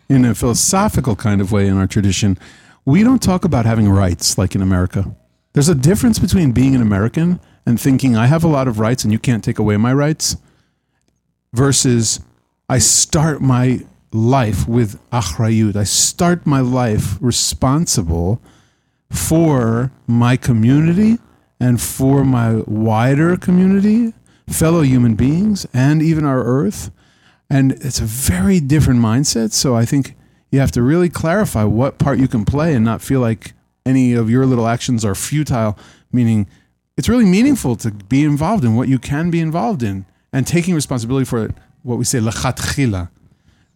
in 0.10 0.26
a 0.26 0.36
philosophical 0.36 1.16
kind 1.16 1.42
of 1.42 1.52
way 1.52 1.68
in 1.68 1.78
our 1.78 1.88
tradition. 1.88 2.38
We 2.86 3.04
don't 3.04 3.22
talk 3.22 3.46
about 3.46 3.66
having 3.66 3.90
rights 3.90 4.38
like 4.38 4.54
in 4.54 4.62
America. 4.62 5.16
There's 5.54 5.70
a 5.70 5.76
difference 5.76 6.20
between 6.20 6.52
being 6.52 6.76
an 6.76 6.84
American 6.84 7.40
and 7.66 7.82
thinking 7.82 8.16
I 8.16 8.28
have 8.28 8.44
a 8.44 8.48
lot 8.48 8.68
of 8.68 8.80
rights 8.80 9.04
and 9.04 9.12
you 9.12 9.18
can't 9.18 9.44
take 9.44 9.58
away 9.58 9.76
my 9.78 9.92
rights 9.92 10.38
versus 11.52 12.20
I 12.70 12.78
start 12.78 13.42
my 13.42 13.80
life 14.12 14.68
with 14.68 15.00
achrayut. 15.10 15.76
I 15.76 15.84
start 15.84 16.46
my 16.46 16.60
life 16.60 17.18
responsible 17.20 18.40
for 19.10 19.92
my 20.06 20.38
community 20.38 21.18
and 21.60 21.82
for 21.82 22.24
my 22.24 22.62
wider 22.68 23.36
community, 23.36 24.14
fellow 24.48 24.82
human 24.82 25.16
beings, 25.16 25.66
and 25.74 26.04
even 26.04 26.24
our 26.24 26.44
earth. 26.44 26.92
And 27.50 27.72
it's 27.72 28.00
a 28.00 28.06
very 28.06 28.60
different 28.60 29.00
mindset. 29.00 29.54
So 29.54 29.76
I 29.76 29.86
think 29.86 30.15
you 30.56 30.62
have 30.62 30.72
to 30.72 30.82
really 30.82 31.10
clarify 31.10 31.66
what 31.66 31.98
part 31.98 32.18
you 32.18 32.30
can 32.30 32.46
play 32.46 32.74
and 32.74 32.86
not 32.86 33.02
feel 33.02 33.20
like 33.20 33.52
any 33.86 34.14
of 34.14 34.30
your 34.30 34.46
little 34.46 34.68
actions 34.68 35.04
are 35.04 35.14
futile, 35.14 35.78
meaning 36.14 36.48
it's 36.96 37.10
really 37.10 37.26
meaningful 37.26 37.76
to 37.76 37.92
be 37.92 38.24
involved 38.24 38.64
in 38.64 38.74
what 38.74 38.88
you 38.88 38.98
can 38.98 39.30
be 39.30 39.42
involved 39.42 39.84
in 39.84 40.06
and 40.32 40.48
taking 40.48 40.74
responsibility 40.74 41.26
for 41.26 41.44
it, 41.44 41.52
what 41.84 41.98
we 41.98 42.06
say, 42.06 42.20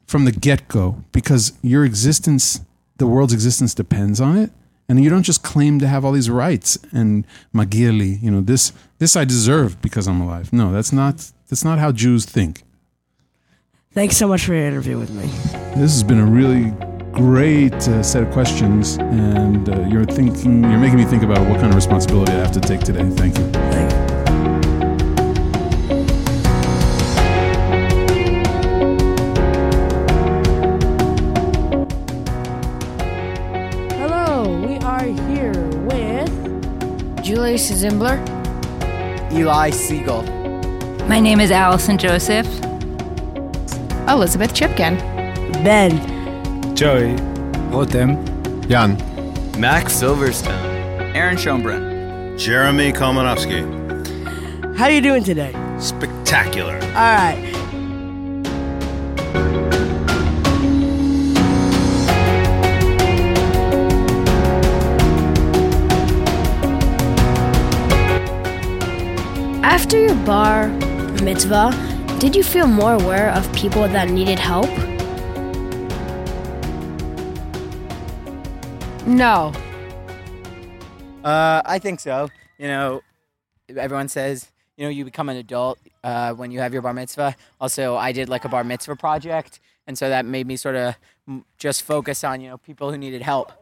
from 0.08 0.24
the 0.24 0.32
get 0.32 0.70
go, 0.70 1.04
because 1.12 1.52
your 1.62 1.84
existence, 1.84 2.62
the 2.96 3.06
world's 3.06 3.34
existence 3.34 3.74
depends 3.74 4.22
on 4.22 4.38
it. 4.38 4.50
And 4.88 5.04
you 5.04 5.10
don't 5.10 5.24
just 5.24 5.44
claim 5.44 5.80
to 5.80 5.88
have 5.88 6.06
all 6.06 6.14
these 6.14 6.30
rights 6.30 6.80
and 6.94 7.28
magili, 7.54 8.20
you 8.24 8.32
know, 8.32 8.42
this 8.42 8.72
this 8.98 9.16
I 9.16 9.24
deserve 9.24 9.80
because 9.84 10.08
I'm 10.08 10.20
alive. 10.20 10.52
No, 10.52 10.72
that's 10.72 10.92
not 10.92 11.32
that's 11.48 11.64
not 11.64 11.78
how 11.78 11.92
Jews 11.92 12.26
think. 12.26 12.64
Thanks 13.92 14.18
so 14.18 14.28
much 14.28 14.46
for 14.46 14.54
your 14.54 14.68
interview 14.68 15.00
with 15.00 15.10
me. 15.10 15.26
This 15.74 15.94
has 15.94 16.04
been 16.04 16.20
a 16.20 16.26
really 16.26 16.70
great 17.12 17.74
uh, 17.74 18.04
set 18.04 18.22
of 18.22 18.30
questions, 18.32 18.98
and 18.98 19.68
uh, 19.68 19.82
you're 19.88 20.06
thinking, 20.06 20.62
you're 20.62 20.78
making 20.78 20.98
me 21.00 21.06
think 21.06 21.24
about 21.24 21.40
what 21.50 21.60
kind 21.60 21.70
of 21.70 21.76
responsibility 21.76 22.32
I 22.34 22.36
have 22.36 22.52
to 22.52 22.60
take 22.60 22.82
today. 22.82 23.10
Thank 23.10 23.40
you. 23.40 23.50
Thank 23.50 23.92
you. 23.92 23.98
Hello, 33.98 34.68
we 34.68 34.78
are 34.86 35.06
here 35.32 35.60
with 35.88 37.24
Julius 37.24 37.68
Zimbler. 37.74 38.24
Eli 39.32 39.72
Siegel. 39.72 40.22
My 41.08 41.20
name 41.20 41.40
is 41.40 41.50
Allison 41.50 41.98
Joseph. 41.98 42.69
Elizabeth 44.10 44.54
Chipkin. 44.56 44.98
Ben. 45.64 45.92
Joey. 46.76 47.16
Rotem. 47.70 48.18
Jan. 48.68 48.98
Max 49.60 49.94
Silverstone. 49.94 51.14
Aaron 51.14 51.38
Schoenbrunn. 51.38 52.36
Jeremy 52.40 52.92
Kalmanovsky. 52.92 53.64
How 54.76 54.86
are 54.86 54.92
you 54.92 55.02
doing 55.02 55.24
today? 55.24 55.54
Spectacular. 55.78 56.74
All 56.74 57.14
right. 57.14 57.46
After 69.64 70.00
your 70.00 70.16
bar 70.26 70.70
mitzvah, 71.22 71.89
did 72.20 72.36
you 72.36 72.44
feel 72.44 72.68
more 72.68 72.96
aware 72.96 73.32
of 73.32 73.52
people 73.54 73.88
that 73.88 74.10
needed 74.10 74.38
help? 74.38 74.70
No. 79.08 79.54
Uh, 81.24 81.62
I 81.66 81.80
think 81.80 82.02
so. 82.02 82.28
You 82.58 82.68
know, 82.68 83.02
everyone 83.70 84.10
says, 84.10 84.52
you 84.76 84.84
know, 84.84 84.90
you 84.90 85.06
become 85.06 85.30
an 85.30 85.38
adult 85.38 85.80
uh, 86.04 86.34
when 86.34 86.52
you 86.52 86.60
have 86.60 86.74
your 86.74 86.82
bar 86.82 86.94
mitzvah. 86.94 87.38
Also, 87.62 87.96
I 87.96 88.12
did 88.12 88.28
like 88.28 88.44
a 88.44 88.50
bar 88.50 88.66
mitzvah 88.66 88.98
project, 88.98 89.62
and 89.88 89.98
so 89.98 90.10
that 90.10 90.26
made 90.26 90.46
me 90.46 90.58
sort 90.58 90.76
of 90.76 90.96
just 91.58 91.84
focus 91.84 92.26
on, 92.26 92.42
you 92.42 92.50
know, 92.50 92.58
people 92.58 92.92
who 92.92 92.98
needed 92.98 93.22
help 93.22 93.54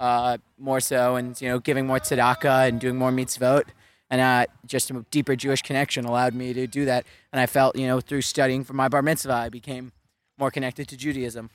uh, 0.00 0.38
more 0.58 0.80
so, 0.80 1.14
and 1.14 1.40
you 1.40 1.48
know, 1.48 1.60
giving 1.60 1.86
more 1.86 2.00
tzedakah 2.00 2.68
and 2.68 2.80
doing 2.80 2.96
more 2.96 3.12
mitzvot, 3.12 3.66
and 4.10 4.20
uh, 4.20 4.46
just 4.66 4.90
a 4.90 5.04
deeper 5.10 5.36
Jewish 5.36 5.62
connection 5.62 6.04
allowed 6.04 6.34
me 6.34 6.52
to 6.52 6.66
do 6.66 6.84
that. 6.84 7.06
And 7.32 7.40
I 7.40 7.46
felt, 7.46 7.76
you 7.76 7.86
know, 7.86 8.00
through 8.00 8.22
studying 8.22 8.64
for 8.64 8.72
my 8.72 8.88
bar 8.88 9.02
mitzvah, 9.02 9.32
I 9.32 9.48
became 9.48 9.92
more 10.38 10.50
connected 10.50 10.88
to 10.88 10.96
Judaism. 10.96 11.50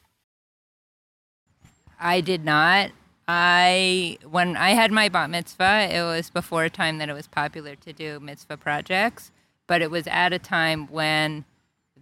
I 1.99 2.21
did 2.21 2.45
not. 2.45 2.91
I 3.27 4.19
when 4.29 4.55
I 4.55 4.71
had 4.71 4.91
my 4.91 5.09
bat 5.09 5.29
mitzvah, 5.29 5.89
it 5.91 6.01
was 6.01 6.29
before 6.29 6.63
a 6.63 6.69
time 6.69 6.99
that 6.99 7.09
it 7.09 7.13
was 7.13 7.27
popular 7.27 7.75
to 7.75 7.91
do 7.91 8.19
mitzvah 8.19 8.57
projects, 8.57 9.31
but 9.67 9.81
it 9.81 9.89
was 9.89 10.05
at 10.07 10.31
a 10.31 10.39
time 10.39 10.87
when 10.87 11.43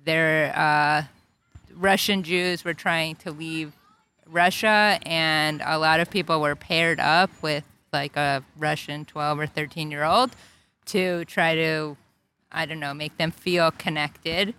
their 0.04 0.54
uh, 0.56 1.04
Russian 1.74 2.24
Jews 2.24 2.66
were 2.66 2.74
trying 2.74 3.16
to 3.18 3.32
leave 3.32 3.72
Russia, 4.28 5.00
and 5.04 5.62
a 5.64 5.78
lot 5.78 6.00
of 6.00 6.10
people 6.10 6.42
were 6.42 6.56
paired 6.56 7.00
up 7.00 7.30
with 7.42 7.64
like 7.94 8.18
a 8.18 8.44
Russian 8.58 9.06
12 9.06 9.40
or 9.40 9.48
13 9.48 9.92
year 9.92 10.04
old 10.04 10.36
to 10.88 11.24
try 11.26 11.56
to, 11.56 11.96
I 12.52 12.66
don't 12.66 12.80
know, 12.80 12.94
make 12.94 13.18
them 13.18 13.32
feel 13.32 13.72
connected. 13.72 14.54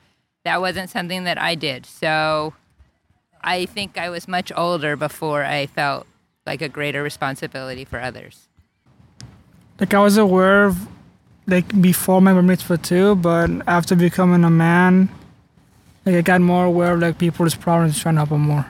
That 0.45 0.61
wasn't 0.61 0.91
something 0.91 1.25
that 1.25 1.39
I 1.39 1.55
did. 1.55 1.87
So 1.87 2.55
I 3.43 3.67
think 3.67 3.99
I 3.99 4.09
was 4.09 4.27
much 4.27 4.53
older 4.57 4.97
before 4.97 5.45
I 5.45 5.67
felt 5.67 6.07
like 6.47 6.63
a 6.63 6.69
greater 6.69 7.03
responsibility 7.03 7.85
for 7.85 8.01
others. 8.01 8.49
Like 9.81 9.93
I 9.93 9.99
was 9.99 10.17
aware 10.17 10.65
of 10.65 10.89
like 11.47 11.81
before 11.81 12.21
my 12.23 12.33
bar 12.33 12.43
mitzvah 12.43 12.79
too, 12.79 13.17
but 13.17 13.51
after 13.67 13.97
becoming 13.97 14.45
a 14.45 14.51
man, 14.51 15.09
like 16.07 16.15
I 16.15 16.23
got 16.23 16.41
more 16.41 16.65
aware 16.65 16.95
of 16.95 17.01
like 17.01 17.19
people's 17.19 17.55
problems, 17.55 17.99
trying 17.99 18.15
to 18.15 18.21
help 18.21 18.31
them 18.31 18.43
more. 18.43 18.67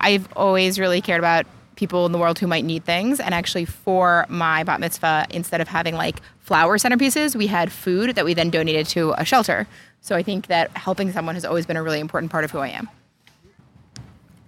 I've 0.00 0.28
always 0.34 0.78
really 0.78 1.00
cared 1.00 1.18
about 1.18 1.46
people 1.78 2.04
in 2.06 2.12
the 2.12 2.18
world 2.18 2.38
who 2.38 2.46
might 2.46 2.64
need 2.64 2.84
things. 2.84 3.20
And 3.20 3.32
actually, 3.32 3.64
for 3.64 4.26
my 4.28 4.64
bat 4.64 4.80
mitzvah, 4.80 5.26
instead 5.30 5.60
of 5.60 5.68
having 5.68 5.94
like 5.94 6.20
flower 6.40 6.76
centerpieces, 6.76 7.36
we 7.36 7.46
had 7.46 7.72
food 7.72 8.16
that 8.16 8.24
we 8.24 8.34
then 8.34 8.50
donated 8.50 8.86
to 8.88 9.14
a 9.16 9.24
shelter. 9.24 9.66
So 10.00 10.16
I 10.16 10.22
think 10.22 10.48
that 10.48 10.76
helping 10.76 11.12
someone 11.12 11.34
has 11.36 11.44
always 11.44 11.66
been 11.66 11.76
a 11.76 11.82
really 11.82 12.00
important 12.00 12.32
part 12.32 12.44
of 12.44 12.50
who 12.50 12.58
I 12.58 12.68
am. 12.68 12.88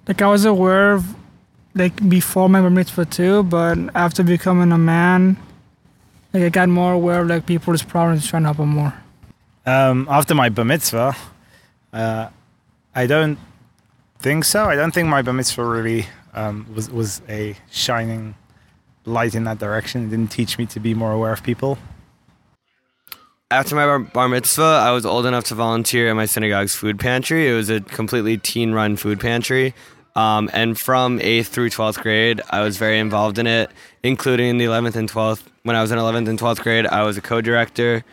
Like 0.09 0.21
I 0.21 0.26
was 0.26 0.45
aware 0.45 0.92
of 0.92 1.14
like 1.75 2.09
before 2.09 2.49
my 2.49 2.61
bar 2.61 2.71
mitzvah 2.71 3.04
too, 3.04 3.45
but 3.45 3.78
after 3.95 4.23
becoming 4.25 4.73
a 4.73 4.78
man, 4.78 5.37
like 6.33 6.42
I 6.42 6.49
got 6.49 6.69
more 6.69 6.92
aware 6.92 7.21
of 7.21 7.28
like 7.28 7.47
people's 7.47 7.83
problems, 7.83 8.26
trying 8.26 8.42
to 8.42 8.49
help 8.49 8.57
them 8.57 8.71
more. 8.71 8.95
Um, 9.66 10.09
after 10.11 10.35
my 10.35 10.49
bar 10.49 10.64
mitzvah, 10.64 11.14
uh, 11.92 12.28
I 12.95 13.07
don't 13.07 13.38
think 14.20 14.44
so. 14.44 14.64
I 14.64 14.76
don't 14.76 14.92
think 14.92 15.08
my 15.08 15.22
bar 15.22 15.32
mitzvah 15.32 15.64
really 15.64 16.06
um, 16.34 16.66
was 16.74 16.90
was 16.90 17.22
a 17.28 17.56
shining 17.70 18.34
light 19.06 19.34
in 19.34 19.44
that 19.44 19.58
direction. 19.58 20.06
It 20.06 20.10
didn't 20.10 20.30
teach 20.30 20.58
me 20.58 20.66
to 20.66 20.80
be 20.80 20.94
more 20.94 21.12
aware 21.12 21.32
of 21.32 21.42
people. 21.42 21.78
After 23.50 23.74
my 23.74 23.98
bar, 23.98 24.28
mitzvah, 24.28 24.62
I 24.62 24.92
was 24.92 25.04
old 25.04 25.26
enough 25.26 25.44
to 25.44 25.54
volunteer 25.56 26.08
at 26.08 26.14
my 26.14 26.26
synagogue's 26.26 26.74
food 26.74 27.00
pantry. 27.00 27.48
It 27.48 27.54
was 27.54 27.68
a 27.68 27.80
completely 27.80 28.38
teen-run 28.38 28.96
food 28.96 29.18
pantry, 29.18 29.74
um, 30.14 30.48
and 30.52 30.78
from 30.78 31.18
eighth 31.20 31.48
through 31.48 31.70
twelfth 31.70 32.00
grade, 32.00 32.40
I 32.50 32.60
was 32.60 32.76
very 32.76 33.00
involved 33.00 33.38
in 33.38 33.48
it, 33.48 33.70
including 34.04 34.58
the 34.58 34.66
eleventh 34.66 34.94
and 34.94 35.08
twelfth. 35.08 35.50
When 35.64 35.74
I 35.74 35.82
was 35.82 35.90
in 35.90 35.98
eleventh 35.98 36.28
and 36.28 36.38
twelfth 36.38 36.62
grade, 36.62 36.86
I 36.86 37.02
was 37.02 37.16
a 37.16 37.20
co-director. 37.20 38.04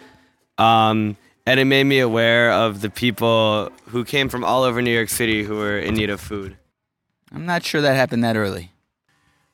Um, 0.58 1.18
and 1.48 1.62
it 1.62 1.66
made 1.66 1.86
me 1.86 2.00
aware 2.00 2.52
of 2.52 2.82
the 2.82 2.90
people 2.90 3.72
who 3.86 4.04
came 4.04 4.28
from 4.28 4.44
all 4.44 4.64
over 4.64 4.82
New 4.82 4.92
York 4.92 5.08
City 5.08 5.44
who 5.44 5.56
were 5.56 5.80
in 5.80 5.96
need 5.96 6.10
of 6.10 6.20
food. 6.20 6.58
I'm 7.32 7.46
not 7.46 7.64
sure 7.64 7.80
that 7.80 7.96
happened 7.96 8.22
that 8.26 8.36
early. 8.36 8.74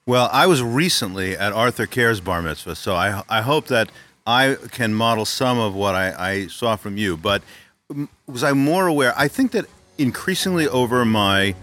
Well, 0.08 0.28
I 0.34 0.48
was 0.48 0.64
recently 0.64 1.38
at 1.38 1.54
Arthur 1.54 1.86
Care's 1.86 2.20
bar 2.20 2.42
mitzvah, 2.42 2.76
so 2.76 2.96
I, 2.96 3.22
I 3.30 3.42
hope 3.42 3.68
that 3.68 3.92
I 4.26 4.58
can 4.72 4.96
model 4.96 5.24
some 5.24 5.60
of 5.60 5.76
what 5.76 5.94
I, 5.94 6.32
I 6.32 6.48
saw 6.48 6.76
from 6.78 6.98
you. 6.98 7.16
But 7.16 7.44
mm, 7.92 8.08
was 8.26 8.44
I 8.44 8.54
more 8.54 8.88
aware? 8.88 9.14
I 9.16 9.28
think 9.28 9.52
that 9.52 9.66
increasingly 10.00 10.68
over 10.68 11.06
my 11.06 11.56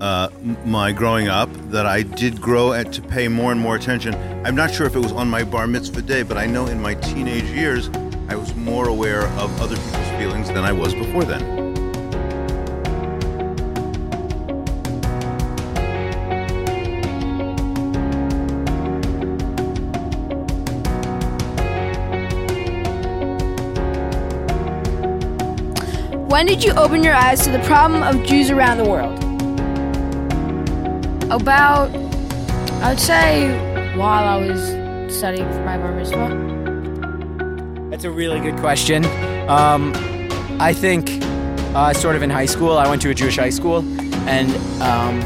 uh, 0.00 0.28
my 0.64 0.90
growing 0.90 1.28
up, 1.28 1.48
that 1.70 1.86
I 1.86 2.02
did 2.02 2.40
grow 2.40 2.72
at, 2.72 2.92
to 2.94 3.02
pay 3.02 3.28
more 3.28 3.52
and 3.52 3.60
more 3.60 3.76
attention. 3.76 4.14
I'm 4.44 4.56
not 4.56 4.72
sure 4.72 4.84
if 4.86 4.96
it 4.96 4.98
was 4.98 5.12
on 5.12 5.28
my 5.28 5.44
bar 5.44 5.68
mitzvah 5.68 6.02
day, 6.02 6.24
but 6.24 6.36
I 6.36 6.46
know 6.46 6.66
in 6.66 6.82
my 6.82 6.94
teenage 6.94 7.44
years, 7.44 7.88
I 8.32 8.34
was 8.34 8.54
more 8.54 8.88
aware 8.88 9.26
of 9.26 9.60
other 9.60 9.76
people's 9.76 10.08
feelings 10.12 10.48
than 10.48 10.64
I 10.64 10.72
was 10.72 10.94
before 10.94 11.22
then. 11.22 11.42
When 26.26 26.46
did 26.46 26.64
you 26.64 26.72
open 26.72 27.04
your 27.04 27.12
eyes 27.12 27.44
to 27.44 27.50
the 27.50 27.58
problem 27.66 28.02
of 28.02 28.24
Jews 28.24 28.48
around 28.48 28.78
the 28.78 28.88
world? 28.88 29.22
About, 31.30 31.94
I'd 32.82 32.98
say, 32.98 33.94
while 33.94 34.24
I 34.24 34.36
was 34.38 35.14
studying 35.14 35.52
for 35.52 35.62
my 35.66 35.76
bar 35.76 35.92
mitzvah. 35.92 36.51
That's 38.02 38.12
a 38.12 38.16
really 38.16 38.40
good 38.40 38.56
question. 38.56 39.04
Um, 39.48 39.92
I 40.58 40.72
think, 40.74 41.22
uh, 41.72 41.94
sort 41.94 42.16
of 42.16 42.22
in 42.24 42.30
high 42.30 42.46
school, 42.46 42.76
I 42.76 42.88
went 42.88 43.00
to 43.02 43.10
a 43.10 43.14
Jewish 43.14 43.36
high 43.36 43.50
school, 43.50 43.84
and 44.28 44.50
um, 44.82 45.22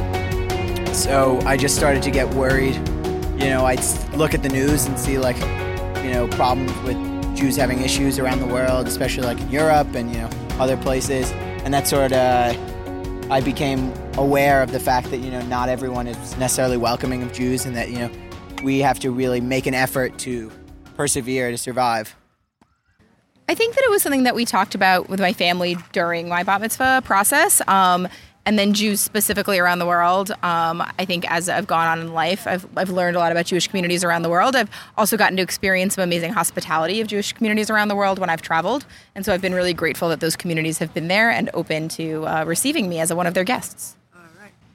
so 0.92 1.40
I 1.47 1.56
just 1.56 1.75
started 1.75 2.02
to 2.02 2.11
get 2.11 2.28
worried. 2.35 2.75
You 3.40 3.49
know, 3.49 3.64
I'd 3.64 3.83
look 4.14 4.35
at 4.35 4.42
the 4.42 4.50
news 4.50 4.85
and 4.85 4.99
see 4.99 5.16
like, 5.16 5.38
you 6.04 6.11
know, 6.11 6.28
problems 6.33 6.71
with 6.83 6.99
Jews 7.35 7.56
having 7.56 7.80
issues 7.80 8.18
around 8.18 8.40
the 8.40 8.47
world, 8.47 8.87
especially 8.87 9.25
like 9.25 9.40
in 9.40 9.49
Europe 9.50 9.95
and 9.95 10.12
you 10.12 10.18
know 10.18 10.28
other 10.61 10.76
places, 10.76 11.33
and 11.64 11.73
that 11.73 11.88
sort 11.88 12.12
of 12.12 13.33
I 13.33 13.40
became 13.40 13.90
aware 14.18 14.62
of 14.62 14.73
the 14.73 14.80
fact 14.80 15.11
that 15.12 15.21
you 15.21 15.30
know 15.30 15.40
not 15.47 15.71
everyone 15.71 16.06
is 16.09 16.37
necessarily 16.37 16.76
welcoming 16.76 17.23
of 17.23 17.33
Jews, 17.33 17.64
and 17.64 17.75
that 17.75 17.88
you 17.88 18.00
know 18.00 18.11
we 18.62 18.80
have 18.80 18.99
to 18.99 19.11
really 19.11 19.40
make 19.40 19.66
an 19.66 19.73
effort 19.73 20.18
to 20.18 20.52
persevere 20.95 21.50
to 21.50 21.56
survive. 21.56 22.14
I 23.49 23.55
think 23.55 23.75
that 23.75 23.85
it 23.85 23.91
was 23.91 24.03
something 24.03 24.25
that 24.25 24.35
we 24.35 24.45
talked 24.45 24.75
about 24.75 25.09
with 25.09 25.21
my 25.21 25.33
family 25.33 25.76
during 25.93 26.29
my 26.29 26.43
bat 26.43 26.61
mitzvah 26.61 27.03
process. 27.05 27.67
Um, 27.69 28.09
and 28.45 28.57
then 28.57 28.75
Jews 28.75 29.00
specifically 29.00 29.59
around 29.59 29.81
the 29.81 29.87
world. 29.87 30.31
Um, 30.43 30.81
I 30.99 31.05
think 31.05 31.29
as 31.29 31.49
I've 31.49 31.67
gone 31.67 31.88
on 31.88 32.00
in 32.00 32.15
life, 32.15 32.47
I've, 32.47 32.67
I've 32.76 32.91
learned 32.91 33.17
a 33.17 33.19
lot 33.19 33.33
about 33.33 33.47
Jewish 33.47 33.67
communities 33.67 34.05
around 34.05 34.23
the 34.23 34.29
world. 34.29 34.55
I've 34.55 34.71
also 34.97 35.17
gotten 35.17 35.37
to 35.37 35.43
experience 35.43 35.97
some 35.97 36.05
amazing 36.05 36.33
hospitality 36.33 37.00
of 37.00 37.09
Jewish 37.09 37.33
communities 37.33 37.71
around 37.71 37.88
the 37.88 37.97
world 37.97 38.21
when 38.21 38.31
I've 38.31 38.43
traveled. 38.43 38.87
And 39.17 39.25
so 39.25 39.35
I've 39.35 39.43
been 39.43 39.55
really 39.55 39.75
grateful 39.75 40.09
that 40.11 40.21
those 40.21 40.37
communities 40.37 40.79
have 40.79 40.95
been 40.95 41.09
there 41.09 41.29
and 41.29 41.50
open 41.55 41.88
to 41.91 42.25
uh, 42.26 42.45
receiving 42.47 42.88
me 42.88 43.00
as 43.00 43.12
one 43.12 43.26
of 43.26 43.35
their 43.35 43.45
guests. 43.45 43.97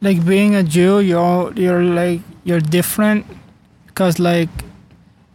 like 0.02 0.26
being 0.26 0.56
a 0.56 0.64
Jew, 0.64 1.00
you're 1.00 1.54
you're 1.54 1.84
like 1.84 2.22
you're 2.44 2.60
different 2.60 3.26
because 3.88 4.20
like 4.20 4.50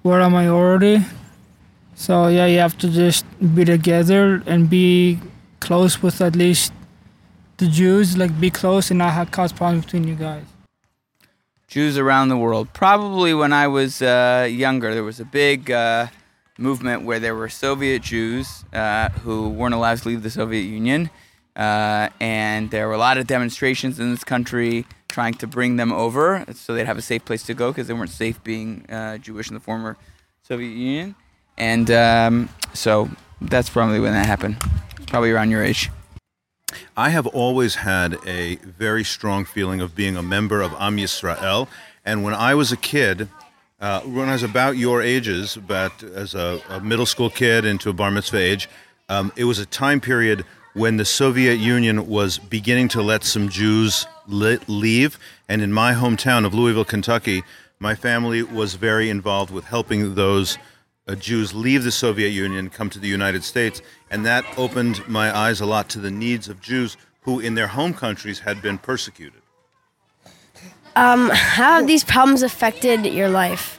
we're 0.02 0.20
a 0.20 0.28
minority. 0.28 1.02
So 1.98 2.28
yeah, 2.28 2.44
you 2.44 2.58
have 2.58 2.76
to 2.78 2.90
just 2.90 3.24
be 3.54 3.64
together 3.64 4.42
and 4.46 4.68
be 4.68 5.18
close 5.60 6.02
with 6.02 6.20
at 6.20 6.36
least 6.36 6.72
the 7.56 7.66
Jews. 7.66 8.18
Like 8.18 8.38
be 8.38 8.50
close 8.50 8.90
and 8.90 8.98
not 8.98 9.14
have 9.14 9.30
cause 9.30 9.50
problems 9.50 9.86
between 9.86 10.06
you 10.06 10.14
guys. 10.14 10.44
Jews 11.68 11.96
around 11.96 12.28
the 12.28 12.36
world. 12.36 12.72
Probably 12.74 13.32
when 13.32 13.52
I 13.52 13.66
was 13.66 14.02
uh, 14.02 14.46
younger, 14.48 14.92
there 14.92 15.02
was 15.02 15.20
a 15.20 15.24
big 15.24 15.70
uh, 15.70 16.08
movement 16.58 17.04
where 17.04 17.18
there 17.18 17.34
were 17.34 17.48
Soviet 17.48 18.02
Jews 18.02 18.64
uh, 18.74 19.08
who 19.24 19.48
weren't 19.48 19.74
allowed 19.74 19.98
to 19.98 20.08
leave 20.08 20.22
the 20.22 20.30
Soviet 20.30 20.62
Union. 20.62 21.08
Uh, 21.56 22.10
and 22.20 22.70
there 22.70 22.86
were 22.88 22.94
a 22.94 22.98
lot 22.98 23.16
of 23.16 23.26
demonstrations 23.26 23.98
in 23.98 24.10
this 24.10 24.22
country 24.22 24.84
trying 25.08 25.32
to 25.32 25.46
bring 25.46 25.76
them 25.76 25.92
over 25.92 26.44
so 26.52 26.74
they'd 26.74 26.84
have 26.84 26.98
a 26.98 27.02
safe 27.02 27.24
place 27.24 27.42
to 27.44 27.54
go 27.54 27.70
because 27.70 27.88
they 27.88 27.94
weren't 27.94 28.10
safe 28.10 28.44
being 28.44 28.84
uh, 28.90 29.16
Jewish 29.16 29.48
in 29.48 29.54
the 29.54 29.60
former 29.60 29.96
Soviet 30.42 30.68
Union. 30.68 31.14
And 31.58 31.90
um, 31.90 32.48
so 32.74 33.08
that's 33.40 33.70
probably 33.70 34.00
when 34.00 34.12
that 34.12 34.26
happened. 34.26 34.56
Probably 35.06 35.30
around 35.30 35.50
your 35.50 35.62
age. 35.62 35.90
I 36.96 37.10
have 37.10 37.26
always 37.26 37.76
had 37.76 38.18
a 38.26 38.56
very 38.56 39.04
strong 39.04 39.44
feeling 39.44 39.80
of 39.80 39.94
being 39.94 40.16
a 40.16 40.22
member 40.22 40.62
of 40.62 40.72
Am 40.78 40.96
Yisrael. 40.96 41.68
And 42.04 42.22
when 42.24 42.34
I 42.34 42.54
was 42.54 42.72
a 42.72 42.76
kid, 42.76 43.28
uh, 43.80 44.00
when 44.00 44.28
I 44.28 44.32
was 44.32 44.42
about 44.42 44.76
your 44.76 45.02
ages, 45.02 45.56
about 45.56 46.02
as 46.02 46.34
a, 46.34 46.60
a 46.68 46.80
middle 46.80 47.06
school 47.06 47.30
kid 47.30 47.64
into 47.64 47.90
a 47.90 47.92
bar 47.92 48.10
mitzvah 48.10 48.38
age, 48.38 48.68
um, 49.08 49.32
it 49.36 49.44
was 49.44 49.58
a 49.58 49.66
time 49.66 50.00
period 50.00 50.44
when 50.72 50.96
the 50.96 51.04
Soviet 51.04 51.54
Union 51.54 52.06
was 52.06 52.38
beginning 52.38 52.88
to 52.88 53.02
let 53.02 53.24
some 53.24 53.48
Jews 53.48 54.06
li- 54.26 54.58
leave. 54.66 55.18
And 55.48 55.62
in 55.62 55.72
my 55.72 55.94
hometown 55.94 56.44
of 56.44 56.54
Louisville, 56.54 56.84
Kentucky, 56.84 57.44
my 57.78 57.94
family 57.94 58.42
was 58.42 58.74
very 58.74 59.08
involved 59.10 59.50
with 59.50 59.64
helping 59.64 60.14
those 60.14 60.58
Jews 61.14 61.54
leave 61.54 61.84
the 61.84 61.92
Soviet 61.92 62.30
Union, 62.30 62.68
come 62.68 62.90
to 62.90 62.98
the 62.98 63.06
United 63.06 63.44
States, 63.44 63.80
and 64.10 64.26
that 64.26 64.44
opened 64.58 65.06
my 65.06 65.34
eyes 65.36 65.60
a 65.60 65.66
lot 65.66 65.88
to 65.90 66.00
the 66.00 66.10
needs 66.10 66.48
of 66.48 66.60
Jews 66.60 66.96
who, 67.20 67.38
in 67.38 67.54
their 67.54 67.68
home 67.68 67.94
countries, 67.94 68.40
had 68.40 68.60
been 68.60 68.78
persecuted. 68.78 69.42
Um, 70.96 71.30
how 71.32 71.74
have 71.74 71.86
these 71.86 72.02
problems 72.02 72.42
affected 72.42 73.06
your 73.06 73.28
life? 73.28 73.78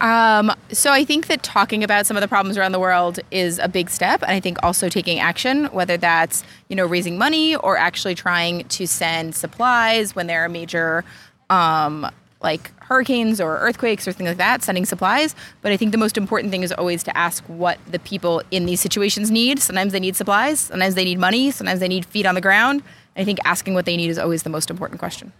Um, 0.00 0.52
so 0.72 0.92
I 0.92 1.04
think 1.04 1.26
that 1.26 1.42
talking 1.42 1.84
about 1.84 2.06
some 2.06 2.16
of 2.16 2.20
the 2.20 2.28
problems 2.28 2.56
around 2.56 2.72
the 2.72 2.80
world 2.80 3.20
is 3.30 3.58
a 3.58 3.68
big 3.68 3.90
step, 3.90 4.22
and 4.22 4.30
I 4.30 4.40
think 4.40 4.58
also 4.62 4.88
taking 4.88 5.18
action, 5.18 5.66
whether 5.66 5.96
that's 5.96 6.42
you 6.68 6.76
know 6.76 6.86
raising 6.86 7.18
money 7.18 7.56
or 7.56 7.76
actually 7.76 8.14
trying 8.14 8.66
to 8.68 8.86
send 8.86 9.34
supplies 9.34 10.14
when 10.14 10.26
there 10.26 10.44
are 10.44 10.48
major 10.48 11.04
um, 11.50 12.10
like 12.42 12.72
hurricanes 12.82 13.40
or 13.40 13.58
earthquakes 13.58 14.08
or 14.08 14.12
things 14.12 14.28
like 14.28 14.38
that, 14.38 14.62
sending 14.62 14.84
supplies. 14.84 15.34
But 15.62 15.72
I 15.72 15.76
think 15.76 15.92
the 15.92 15.98
most 15.98 16.16
important 16.16 16.50
thing 16.50 16.62
is 16.62 16.72
always 16.72 17.02
to 17.04 17.16
ask 17.16 17.44
what 17.44 17.78
the 17.90 17.98
people 17.98 18.42
in 18.50 18.66
these 18.66 18.80
situations 18.80 19.30
need. 19.30 19.58
Sometimes 19.60 19.92
they 19.92 20.00
need 20.00 20.16
supplies, 20.16 20.60
sometimes 20.60 20.94
they 20.94 21.04
need 21.04 21.18
money, 21.18 21.50
sometimes 21.50 21.80
they 21.80 21.88
need 21.88 22.04
feet 22.06 22.26
on 22.26 22.34
the 22.34 22.40
ground. 22.40 22.82
I 23.16 23.24
think 23.24 23.38
asking 23.44 23.74
what 23.74 23.84
they 23.84 23.96
need 23.96 24.10
is 24.10 24.18
always 24.18 24.42
the 24.42 24.50
most 24.50 24.70
important 24.70 24.98
question. 25.00 25.32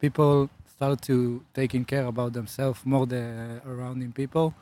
people 0.00 0.48
start 0.76 1.02
to 1.02 1.42
taking 1.54 1.84
care 1.84 2.06
about 2.06 2.32
themselves 2.32 2.80
more 2.84 3.04
the 3.06 3.60
surrounding 3.64 4.12
people 4.12 4.54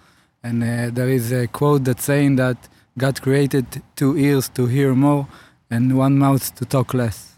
and 0.42 0.62
uh, 0.62 0.88
there 0.90 1.10
is 1.10 1.30
a 1.32 1.46
quote 1.46 1.84
that's 1.84 2.04
saying 2.04 2.36
that 2.36 2.56
god 2.96 3.20
created 3.20 3.66
two 3.96 4.16
ears 4.16 4.48
to 4.48 4.66
hear 4.66 4.94
more 4.94 5.26
and 5.70 5.96
one 5.96 6.16
mouth 6.18 6.54
to 6.54 6.64
talk 6.64 6.94
less 6.94 7.35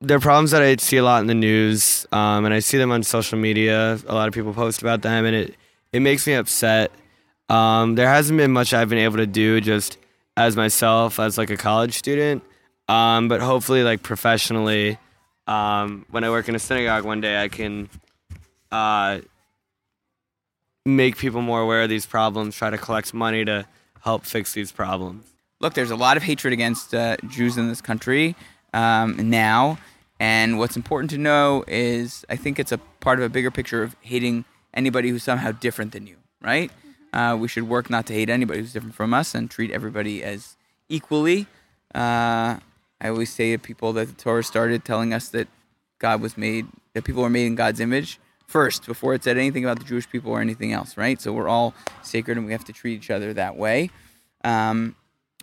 They're 0.00 0.20
problems 0.20 0.50
that 0.50 0.60
I 0.62 0.76
see 0.76 0.98
a 0.98 1.02
lot 1.02 1.20
in 1.20 1.26
the 1.26 1.34
news, 1.34 2.06
um, 2.12 2.44
and 2.44 2.52
I 2.52 2.58
see 2.58 2.76
them 2.76 2.92
on 2.92 3.02
social 3.02 3.38
media. 3.38 3.98
A 4.06 4.14
lot 4.14 4.28
of 4.28 4.34
people 4.34 4.52
post 4.52 4.82
about 4.82 5.02
them, 5.02 5.24
and 5.24 5.34
it 5.34 5.54
it 5.92 6.00
makes 6.00 6.26
me 6.26 6.34
upset. 6.34 6.90
Um, 7.48 7.94
there 7.94 8.08
hasn't 8.08 8.36
been 8.36 8.52
much 8.52 8.74
I've 8.74 8.90
been 8.90 8.98
able 8.98 9.16
to 9.16 9.26
do 9.26 9.60
just 9.60 9.96
as 10.36 10.56
myself, 10.56 11.18
as 11.18 11.38
like 11.38 11.48
a 11.48 11.56
college 11.56 11.94
student, 11.94 12.42
um, 12.88 13.28
but 13.28 13.40
hopefully, 13.40 13.82
like 13.82 14.02
professionally, 14.02 14.98
um, 15.46 16.04
when 16.10 16.24
I 16.24 16.30
work 16.30 16.48
in 16.48 16.54
a 16.54 16.58
synagogue 16.58 17.04
one 17.04 17.22
day, 17.22 17.42
I 17.42 17.48
can 17.48 17.88
uh, 18.70 19.20
make 20.84 21.16
people 21.16 21.40
more 21.40 21.62
aware 21.62 21.82
of 21.82 21.88
these 21.88 22.04
problems, 22.04 22.54
try 22.54 22.68
to 22.68 22.78
collect 22.78 23.14
money 23.14 23.46
to 23.46 23.66
help 24.02 24.26
fix 24.26 24.52
these 24.52 24.72
problems. 24.72 25.24
look, 25.58 25.72
there's 25.72 25.90
a 25.90 25.96
lot 25.96 26.18
of 26.18 26.22
hatred 26.22 26.52
against 26.52 26.94
uh, 26.94 27.16
Jews 27.28 27.56
in 27.56 27.68
this 27.68 27.80
country 27.80 28.36
um, 28.76 29.30
now. 29.30 29.78
And 30.20 30.58
what's 30.58 30.76
important 30.76 31.10
to 31.10 31.18
know 31.18 31.64
is 31.66 32.24
I 32.28 32.36
think 32.36 32.58
it's 32.58 32.72
a 32.72 32.78
part 33.00 33.18
of 33.18 33.24
a 33.24 33.28
bigger 33.28 33.50
picture 33.50 33.82
of 33.82 33.96
hating 34.00 34.44
anybody 34.72 35.08
who's 35.08 35.22
somehow 35.22 35.52
different 35.52 35.92
than 35.92 36.06
you, 36.06 36.16
right? 36.40 36.70
Uh, 37.12 37.36
we 37.38 37.48
should 37.48 37.68
work 37.68 37.88
not 37.90 38.06
to 38.06 38.12
hate 38.12 38.28
anybody 38.28 38.60
who's 38.60 38.72
different 38.72 38.94
from 38.94 39.14
us 39.14 39.34
and 39.34 39.50
treat 39.50 39.70
everybody 39.70 40.22
as 40.22 40.56
equally. 40.88 41.46
Uh, 41.94 42.60
I 43.00 43.08
always 43.08 43.32
say 43.32 43.52
to 43.52 43.58
people 43.58 43.92
that 43.94 44.08
the 44.08 44.14
Torah 44.14 44.44
started 44.44 44.84
telling 44.84 45.12
us 45.12 45.28
that 45.30 45.48
God 45.98 46.20
was 46.20 46.36
made, 46.36 46.66
that 46.92 47.04
people 47.04 47.24
are 47.24 47.30
made 47.30 47.46
in 47.46 47.54
God's 47.54 47.80
image 47.80 48.18
first 48.46 48.86
before 48.86 49.14
it 49.14 49.24
said 49.24 49.36
anything 49.38 49.64
about 49.64 49.78
the 49.78 49.84
Jewish 49.84 50.08
people 50.08 50.32
or 50.32 50.40
anything 50.40 50.72
else, 50.72 50.96
right? 50.96 51.20
So 51.20 51.32
we're 51.32 51.48
all 51.48 51.74
sacred 52.02 52.36
and 52.36 52.46
we 52.46 52.52
have 52.52 52.64
to 52.64 52.72
treat 52.72 52.96
each 52.96 53.10
other 53.10 53.32
that 53.34 53.56
way. 53.56 53.90
Um, 54.44 54.94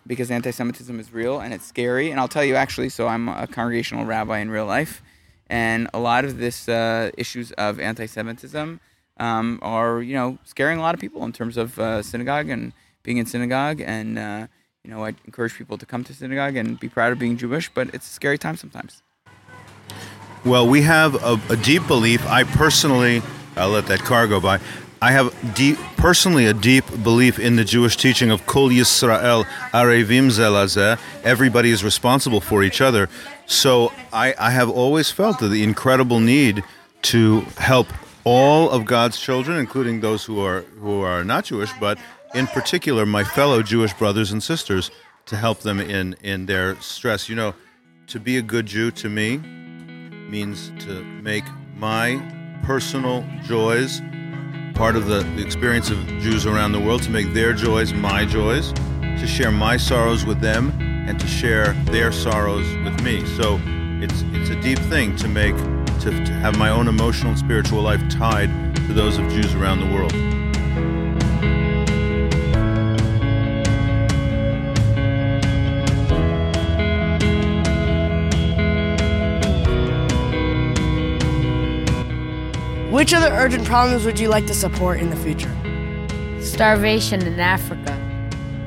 because 0.06 0.32
anti-Semitism 0.32 1.00
is 1.00 1.14
real 1.14 1.40
and 1.40 1.54
it's 1.54 1.66
scary. 1.66 2.12
And 2.12 2.20
I'll 2.20 2.28
tell 2.28 2.44
you 2.44 2.56
actually. 2.56 2.90
So 2.90 3.08
I'm 3.08 3.30
a 3.30 3.48
congregational 3.48 4.06
rabbi 4.06 4.40
in 4.40 4.50
real 4.50 4.66
life, 4.66 5.02
and 5.48 5.90
a 5.94 6.00
lot 6.00 6.26
of 6.26 6.38
this 6.38 6.68
uh, 6.70 7.12
issues 7.18 7.52
of 7.54 7.80
anti-Semitism 7.80 8.80
um, 9.18 9.60
are 9.62 10.02
you 10.02 10.14
know 10.14 10.38
scaring 10.44 10.80
a 10.80 10.82
lot 10.82 10.96
of 10.96 11.02
people 11.02 11.24
in 11.24 11.32
terms 11.32 11.58
of 11.58 11.80
uh, 11.80 12.02
synagogue 12.02 12.50
and 12.50 12.74
being 13.04 13.18
in 13.18 13.26
synagogue. 13.26 13.82
And 13.82 14.18
uh, 14.18 14.48
you 14.84 14.92
know 14.92 15.04
I 15.06 15.10
encourage 15.26 15.58
people 15.58 15.78
to 15.78 15.86
come 15.86 16.04
to 16.06 16.14
synagogue 16.14 16.56
and 16.56 16.80
be 16.80 16.90
proud 16.90 17.12
of 17.12 17.20
being 17.20 17.38
Jewish, 17.38 17.70
but 17.74 17.94
it's 17.94 18.10
a 18.10 18.14
scary 18.14 18.38
time 18.38 18.58
sometimes. 18.58 19.02
Well, 20.46 20.68
we 20.68 20.82
have 20.82 21.16
a, 21.24 21.40
a 21.50 21.56
deep 21.56 21.88
belief. 21.88 22.26
I 22.28 22.44
personally 22.44 23.22
I'll 23.56 23.70
let 23.70 23.88
that 23.88 24.00
car 24.00 24.28
go 24.28 24.40
by. 24.40 24.60
I 25.04 25.12
have 25.12 25.54
deep, 25.54 25.78
personally 25.98 26.46
a 26.46 26.54
deep 26.54 26.86
belief 27.04 27.38
in 27.38 27.58
the 27.58 27.66
Jewish 27.66 27.98
teaching 27.98 28.32
of 28.32 28.48
Kol 28.48 28.70
Yisrael 28.70 29.44
Arevim 29.74 30.28
Zelazeh. 30.32 30.98
Everybody 31.26 31.72
is 31.72 31.84
responsible 31.84 32.40
for 32.40 32.64
each 32.64 32.80
other. 32.80 33.10
So 33.46 33.92
I, 34.14 34.34
I 34.40 34.52
have 34.52 34.70
always 34.70 35.12
felt 35.12 35.40
the 35.40 35.62
incredible 35.62 36.22
need 36.22 36.64
to 37.12 37.42
help 37.58 37.88
all 38.24 38.70
of 38.70 38.86
God's 38.86 39.20
children, 39.20 39.58
including 39.58 40.00
those 40.00 40.24
who 40.24 40.40
are 40.40 40.62
who 40.80 41.02
are 41.02 41.26
not 41.26 41.44
Jewish, 41.44 41.74
but 41.82 41.98
in 42.34 42.48
particular 42.48 43.06
my 43.06 43.26
fellow 43.26 43.62
Jewish 43.62 43.92
brothers 43.96 44.32
and 44.32 44.42
sisters, 44.42 44.90
to 45.26 45.36
help 45.36 45.60
them 45.60 45.82
in 45.82 46.16
in 46.24 46.46
their 46.46 46.80
stress. 46.80 47.28
You 47.28 47.36
know, 47.36 47.56
to 48.08 48.22
be 48.22 48.38
a 48.38 48.42
good 48.42 48.68
Jew 48.68 48.90
to 48.92 49.10
me 49.10 49.40
means 50.30 50.72
to 50.86 51.04
make 51.04 51.44
my 51.76 52.24
personal 52.64 53.26
joys 53.44 54.02
part 54.74 54.96
of 54.96 55.08
the, 55.08 55.22
experience 55.42 55.90
of 55.90 56.06
Jews 56.20 56.46
around 56.46 56.72
the 56.72 56.80
world, 56.80 57.04
to 57.04 57.10
make 57.10 57.34
their 57.34 57.54
joys 57.54 57.94
my 57.94 58.26
joys, 58.26 58.74
to 59.02 59.28
share 59.28 59.52
my 59.52 59.78
sorrows 59.78 60.26
with 60.26 60.40
them, 60.40 60.72
and 61.08 61.20
to 61.20 61.28
share 61.28 61.74
their 61.86 62.12
sorrows 62.12 62.66
with 62.84 63.02
me. 63.04 63.26
So 63.38 63.60
it's 64.02 64.24
it's 64.34 64.50
a 64.50 64.60
deep 64.62 64.80
thing 64.80 65.16
to 65.18 65.28
make 65.28 65.56
to, 66.02 66.12
to 66.26 66.34
have 66.34 66.58
my 66.58 66.70
own 66.70 66.88
emotional 66.88 67.32
and 67.32 67.40
spiritual 67.40 67.82
life 67.82 68.02
tied 68.10 68.76
to 68.76 68.94
those 68.94 69.18
of 69.18 69.30
Jews 69.30 69.54
around 69.54 69.80
the 69.80 69.94
world. 69.94 70.33
Which 83.04 83.14
other 83.14 83.34
urgent 83.34 83.66
problems 83.66 84.06
would 84.06 84.18
you 84.18 84.30
like 84.30 84.48
to 84.48 84.54
support 84.54 85.02
in 85.02 85.10
the 85.10 85.18
future? 85.18 85.54
Starvation 86.42 87.22
in 87.22 87.38
Africa. 87.38 87.92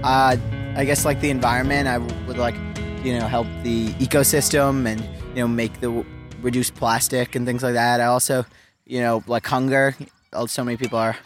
Uh, 0.05 0.37
I 0.77 0.85
guess 0.85 1.07
like 1.07 1.23
the 1.23 1.31
environment, 1.31 1.89
I 1.89 1.97
would 1.97 2.37
like, 2.37 2.55
you 3.03 3.19
know, 3.19 3.29
help 3.29 3.47
the 3.63 3.89
ecosystem 3.95 4.87
and 4.87 5.01
you 5.31 5.37
know 5.37 5.49
make 5.49 5.81
the 5.81 6.05
reduce 6.43 6.71
plastic 6.71 7.35
and 7.35 7.47
things 7.47 7.63
like 7.63 7.73
that. 7.73 8.03
I 8.03 8.05
also, 8.05 8.45
you 8.85 9.01
know, 9.01 9.25
like 9.27 9.47
hunger. 9.47 9.97
Uh, 10.35 10.47
So 10.47 10.63
many 10.63 10.77
people 10.77 10.99
are 10.99 11.17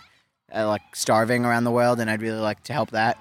uh, 0.55 0.69
like 0.69 0.83
starving 0.95 1.45
around 1.45 1.65
the 1.65 1.73
world, 1.73 1.99
and 1.99 2.09
I'd 2.09 2.23
really 2.23 2.39
like 2.39 2.63
to 2.63 2.73
help 2.73 2.93
that. 2.93 3.19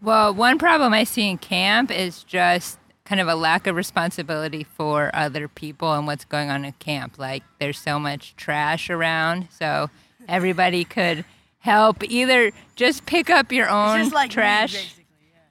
Well, 0.00 0.32
one 0.32 0.56
problem 0.56 0.94
I 0.94 1.02
see 1.02 1.28
in 1.28 1.38
camp 1.38 1.90
is 1.90 2.22
just 2.22 2.78
kind 3.08 3.20
of 3.22 3.28
a 3.28 3.34
lack 3.34 3.66
of 3.66 3.74
responsibility 3.74 4.64
for 4.64 5.10
other 5.14 5.48
people 5.48 5.94
and 5.94 6.06
what's 6.06 6.26
going 6.26 6.50
on 6.50 6.64
in 6.66 6.72
camp. 6.72 7.18
Like 7.18 7.42
there's 7.58 7.78
so 7.78 7.98
much 7.98 8.36
trash 8.36 8.90
around, 8.90 9.48
so 9.50 9.88
everybody 10.28 10.84
could 10.84 11.24
help 11.60 12.04
either 12.04 12.52
just 12.76 13.06
pick 13.06 13.30
up 13.30 13.50
your 13.50 13.68
own 13.68 14.10
like 14.10 14.28
me, 14.28 14.34
trash. 14.34 14.96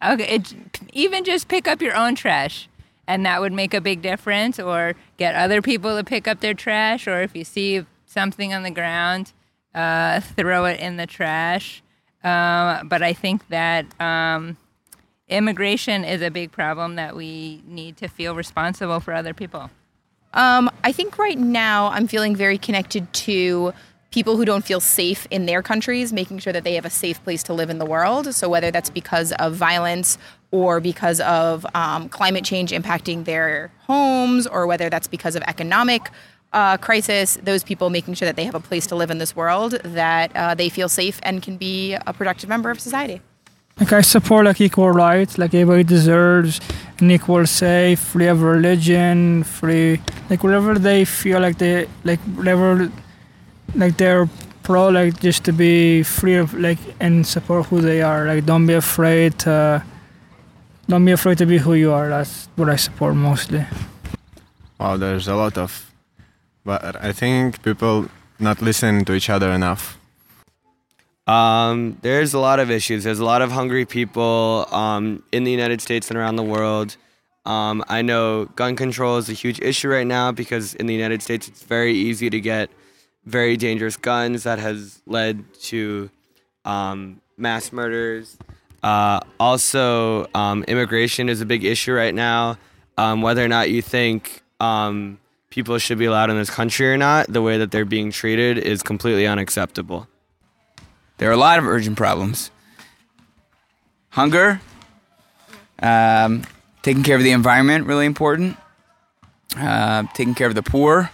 Okay, 0.06 0.36
it, 0.36 0.54
even 0.94 1.24
just 1.24 1.48
pick 1.48 1.68
up 1.68 1.82
your 1.82 1.96
own 1.96 2.14
trash, 2.14 2.70
and 3.08 3.26
that 3.26 3.42
would 3.42 3.54
make 3.54 3.74
a 3.74 3.82
big 3.82 4.04
difference. 4.04 4.60
Or 4.60 4.94
get 5.18 5.34
other 5.34 5.64
people 5.64 5.98
to 5.98 6.04
pick 6.04 6.28
up 6.28 6.42
their 6.42 6.54
trash, 6.54 7.08
or 7.08 7.24
if 7.24 7.36
you 7.36 7.44
see 7.44 7.84
something 8.06 8.54
on 8.54 8.62
the 8.62 8.72
ground, 8.72 9.34
uh, 9.74 10.20
throw 10.38 10.66
it 10.66 10.80
in 10.80 10.98
the 10.98 11.08
trash. 11.08 11.82
Um, 12.24 12.88
but 12.88 13.02
I 13.02 13.14
think 13.14 13.48
that 13.48 14.00
um, 14.00 14.58
immigration 15.30 16.04
is 16.04 16.22
a 16.22 16.32
big 16.32 16.52
problem 16.52 16.96
that 16.96 17.16
we 17.16 17.62
need 17.68 17.98
to 17.98 18.08
feel 18.08 18.36
responsible 18.36 19.00
for 19.00 19.14
other 19.14 19.34
people. 19.34 19.70
Um, 20.34 20.70
I 20.84 20.92
think 20.92 21.18
right 21.18 21.38
now 21.38 21.88
I'm 21.88 22.08
feeling 22.08 22.36
very 22.36 22.58
connected 22.58 23.12
to 23.14 23.74
people 24.12 24.38
who 24.38 24.46
don't 24.46 24.64
feel 24.64 24.80
safe 24.80 25.28
in 25.32 25.46
their 25.46 25.62
countries, 25.62 26.14
making 26.14 26.40
sure 26.40 26.54
that 26.54 26.64
they 26.64 26.76
have 26.76 26.86
a 26.86 26.90
safe 26.90 27.22
place 27.24 27.44
to 27.44 27.54
live 27.54 27.70
in 27.70 27.78
the 27.78 27.86
world. 27.86 28.34
So 28.34 28.48
whether 28.48 28.72
that's 28.72 28.90
because 28.90 29.34
of 29.34 29.56
violence 29.56 30.18
or 30.52 30.80
because 30.80 31.20
of 31.22 31.66
um, 31.76 32.08
climate 32.08 32.46
change 32.46 32.72
impacting 32.72 33.26
their 33.26 33.70
homes, 33.80 34.48
or 34.48 34.66
whether 34.66 34.90
that's 34.90 35.08
because 35.08 35.36
of 35.36 35.44
economic 35.44 36.10
uh, 36.54 36.78
crisis, 36.78 37.38
those 37.44 37.64
people 37.64 37.90
making 37.90 38.14
sure 38.14 38.26
that 38.26 38.38
they 38.38 38.46
have 38.46 38.56
a 38.56 38.62
place 38.62 38.88
to 38.88 38.96
live 38.96 39.12
in 39.12 39.18
this 39.18 39.36
world, 39.36 39.74
that 39.84 40.34
uh, 40.36 40.56
they 40.56 40.70
feel 40.70 40.88
safe 40.88 41.20
and 41.24 41.44
can 41.44 41.58
be 41.58 41.94
a 41.94 42.14
productive 42.14 42.48
member 42.48 42.72
of 42.72 42.80
society. 42.80 43.22
Like 43.80 43.94
I 43.94 44.02
support 44.02 44.46
like 44.46 44.60
equal 44.60 44.92
rights, 44.92 45.38
like 45.38 45.54
everybody 45.54 45.84
deserves 45.84 46.60
an 47.00 47.12
equal 47.12 47.46
say, 47.46 47.96
free 47.96 48.28
of 48.28 48.42
religion, 48.42 49.44
free 49.44 50.02
like 50.30 50.44
whatever 50.44 50.80
they 50.80 51.06
feel 51.06 51.40
like 51.40 51.60
they 51.60 51.88
like 52.04 52.20
whatever 52.36 52.92
like 53.76 53.98
they're 53.98 54.28
pro 54.64 54.90
like 54.90 55.20
just 55.20 55.46
to 55.46 55.54
be 55.54 56.04
free 56.04 56.36
of 56.36 56.54
like 56.54 56.80
and 57.00 57.26
support 57.26 57.68
who 57.68 57.80
they 57.82 58.02
are. 58.02 58.26
Like 58.26 58.46
don't 58.46 58.66
be 58.66 58.74
afraid 58.74 59.38
to 59.40 59.84
don't 60.88 61.06
be 61.06 61.12
afraid 61.12 61.38
to 61.38 61.46
be 61.46 61.58
who 61.58 61.74
you 61.74 61.92
are. 61.92 62.10
That's 62.10 62.50
what 62.56 62.70
I 62.70 62.78
support 62.78 63.16
mostly. 63.16 63.66
Wow, 64.80 64.98
there's 64.98 65.28
a 65.28 65.36
lot 65.36 65.58
of, 65.58 65.92
but 66.66 66.96
I 67.04 67.12
think 67.12 67.62
people 67.62 68.10
not 68.40 68.62
listening 68.62 69.06
to 69.06 69.14
each 69.14 69.30
other 69.30 69.52
enough. 69.52 69.97
Um, 71.28 71.98
there's 72.02 72.34
a 72.34 72.40
lot 72.40 72.60
of 72.60 72.72
issues. 72.72 73.04
There's 73.04 73.20
a 73.20 73.26
lot 73.26 73.42
of 73.42 73.52
hungry 73.52 73.86
people 73.86 74.68
um, 74.72 75.24
in 75.32 75.44
the 75.44 75.52
United 75.52 75.82
States 75.82 76.10
and 76.10 76.18
around 76.18 76.38
the 76.38 76.44
world. 76.44 76.96
Um, 77.46 77.84
I 77.88 78.02
know 78.02 78.46
gun 78.46 78.76
control 78.76 79.18
is 79.18 79.30
a 79.30 79.34
huge 79.34 79.60
issue 79.62 79.90
right 79.90 80.08
now 80.08 80.32
because 80.32 80.74
in 80.76 80.86
the 80.86 80.94
United 80.94 81.22
States 81.22 81.48
it's 81.48 81.64
very 81.64 81.94
easy 81.94 82.30
to 82.30 82.40
get 82.40 82.70
very 83.26 83.58
dangerous 83.58 83.98
guns 83.98 84.44
that 84.44 84.60
has 84.60 85.02
led 85.06 85.44
to 85.64 86.10
um, 86.66 87.22
mass 87.38 87.72
murders. 87.72 88.38
Uh, 88.84 89.20
also, 89.40 90.28
um, 90.34 90.64
immigration 90.64 91.30
is 91.30 91.42
a 91.42 91.46
big 91.46 91.64
issue 91.66 91.94
right 91.94 92.16
now. 92.16 92.58
Um, 92.98 93.22
whether 93.22 93.44
or 93.44 93.48
not 93.48 93.70
you 93.70 93.82
think 93.82 94.44
people 95.50 95.78
should 95.78 95.98
be 95.98 96.06
allowed 96.06 96.30
in 96.30 96.38
this 96.38 96.50
country 96.50 96.92
or 96.92 96.98
not, 96.98 97.28
the 97.28 97.42
way 97.42 97.58
that 97.58 97.72
they're 97.72 97.86
being 97.86 98.12
treated 98.12 98.58
is 98.58 98.82
completely 98.82 99.28
unacceptable. 99.28 100.08
There 101.18 101.30
are 101.30 101.34
a 101.34 101.38
lot 101.38 101.60
of 101.60 101.66
urgent 101.66 101.98
problems. 101.98 102.52
Hunger, 104.10 104.62
um, 105.80 106.44
taking 106.82 107.04
care 107.04 107.16
of 107.16 107.24
the 107.24 107.32
environment, 107.32 107.86
really 107.86 108.06
important. 108.06 108.58
Uh, 109.56 110.04
taking 110.14 110.36
care 110.36 110.48
of 110.48 110.56
the 110.56 110.64
poor. 110.64 111.12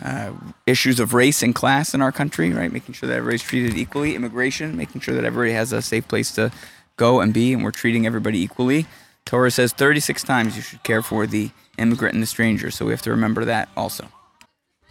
Uh, 0.00 0.32
issues 0.66 1.00
of 1.00 1.12
race 1.12 1.42
and 1.42 1.54
class 1.54 1.92
in 1.92 2.00
our 2.00 2.12
country, 2.12 2.52
right? 2.52 2.72
Making 2.72 2.94
sure 2.94 3.08
that 3.08 3.16
everybody's 3.16 3.42
treated 3.42 3.76
equally. 3.76 4.14
Immigration, 4.14 4.76
making 4.76 5.00
sure 5.00 5.14
that 5.14 5.24
everybody 5.24 5.52
has 5.52 5.72
a 5.72 5.82
safe 5.82 6.06
place 6.06 6.30
to 6.32 6.52
go 6.96 7.20
and 7.20 7.34
be, 7.34 7.52
and 7.52 7.64
we're 7.64 7.70
treating 7.70 8.06
everybody 8.06 8.40
equally. 8.40 8.86
Torah 9.24 9.50
says 9.50 9.72
36 9.72 10.22
times 10.22 10.56
you 10.56 10.62
should 10.62 10.82
care 10.84 11.02
for 11.02 11.26
the 11.26 11.50
immigrant 11.78 12.14
and 12.14 12.22
the 12.22 12.26
stranger, 12.26 12.70
so 12.70 12.84
we 12.84 12.92
have 12.92 13.02
to 13.02 13.10
remember 13.10 13.44
that 13.44 13.68
also. 13.76 14.08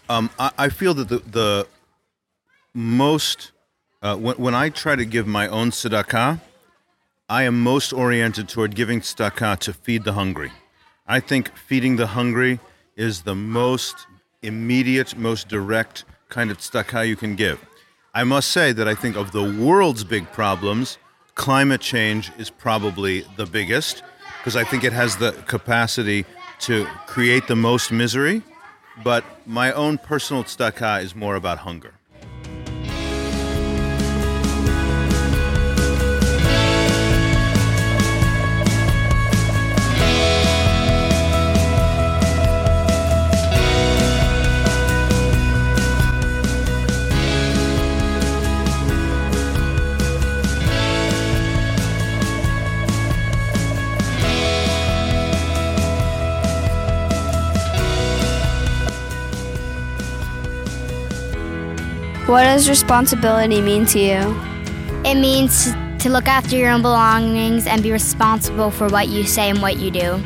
Um, 0.10 0.30
I, 0.38 0.52
I 0.58 0.70
feel 0.70 0.94
that 0.96 1.10
the, 1.10 1.20
the 1.20 1.68
most 2.74 3.52
uh, 4.02 4.16
when, 4.16 4.36
when 4.38 4.56
I 4.56 4.70
try 4.70 4.96
to 4.96 5.06
give 5.06 5.28
my 5.28 5.48
own 5.48 5.72
tzedakah, 5.72 6.40
I 7.30 7.44
am 7.44 7.62
most 7.62 7.92
oriented 7.92 8.48
toward 8.48 8.76
giving 8.76 9.02
tzedakah 9.02 9.60
to 9.60 9.74
feed 9.74 10.04
the 10.04 10.14
hungry. 10.14 10.52
I 11.08 11.20
think 11.20 11.56
feeding 11.58 11.96
the 11.96 12.08
hungry 12.08 12.60
is 12.96 13.24
the 13.24 13.36
most 13.36 14.08
immediate, 14.42 15.18
most 15.18 15.48
direct 15.48 16.06
kind 16.30 16.52
of 16.52 16.58
tzedakah 16.58 17.08
you 17.08 17.16
can 17.16 17.36
give. 17.36 17.60
I 18.14 18.24
must 18.24 18.50
say 18.52 18.72
that 18.72 18.88
I 18.88 18.96
think 18.96 19.16
of 19.16 19.32
the 19.32 19.44
world's 19.44 20.04
big 20.04 20.32
problems, 20.32 20.98
climate 21.36 21.82
change 21.82 22.32
is 22.38 22.50
probably 22.50 23.26
the 23.36 23.46
biggest 23.46 24.04
because 24.40 24.56
I 24.56 24.64
think 24.64 24.84
it 24.84 24.94
has 24.94 25.18
the 25.18 25.32
capacity 25.48 26.26
to 26.62 26.86
create 27.06 27.48
the 27.48 27.56
most 27.56 27.92
misery. 27.92 28.42
But 29.04 29.24
my 29.46 29.72
own 29.72 29.98
personal 29.98 30.44
tzedakah 30.44 31.04
is 31.04 31.16
more 31.16 31.36
about 31.36 31.60
hunger. 31.60 31.97
What 62.38 62.44
does 62.44 62.70
responsibility 62.70 63.62
mean 63.62 63.88
to 63.88 64.00
you? 64.00 64.40
It 65.04 65.16
means 65.16 65.74
to 66.04 66.10
look 66.12 66.28
after 66.28 66.56
your 66.56 66.70
own 66.70 66.84
belongings 66.84 67.66
and 67.66 67.82
be 67.82 67.92
responsible 67.92 68.70
for 68.70 68.88
what 68.90 69.08
you 69.08 69.24
say 69.24 69.50
and 69.50 69.60
what 69.60 69.78
you 69.78 69.90
do. 69.90 70.24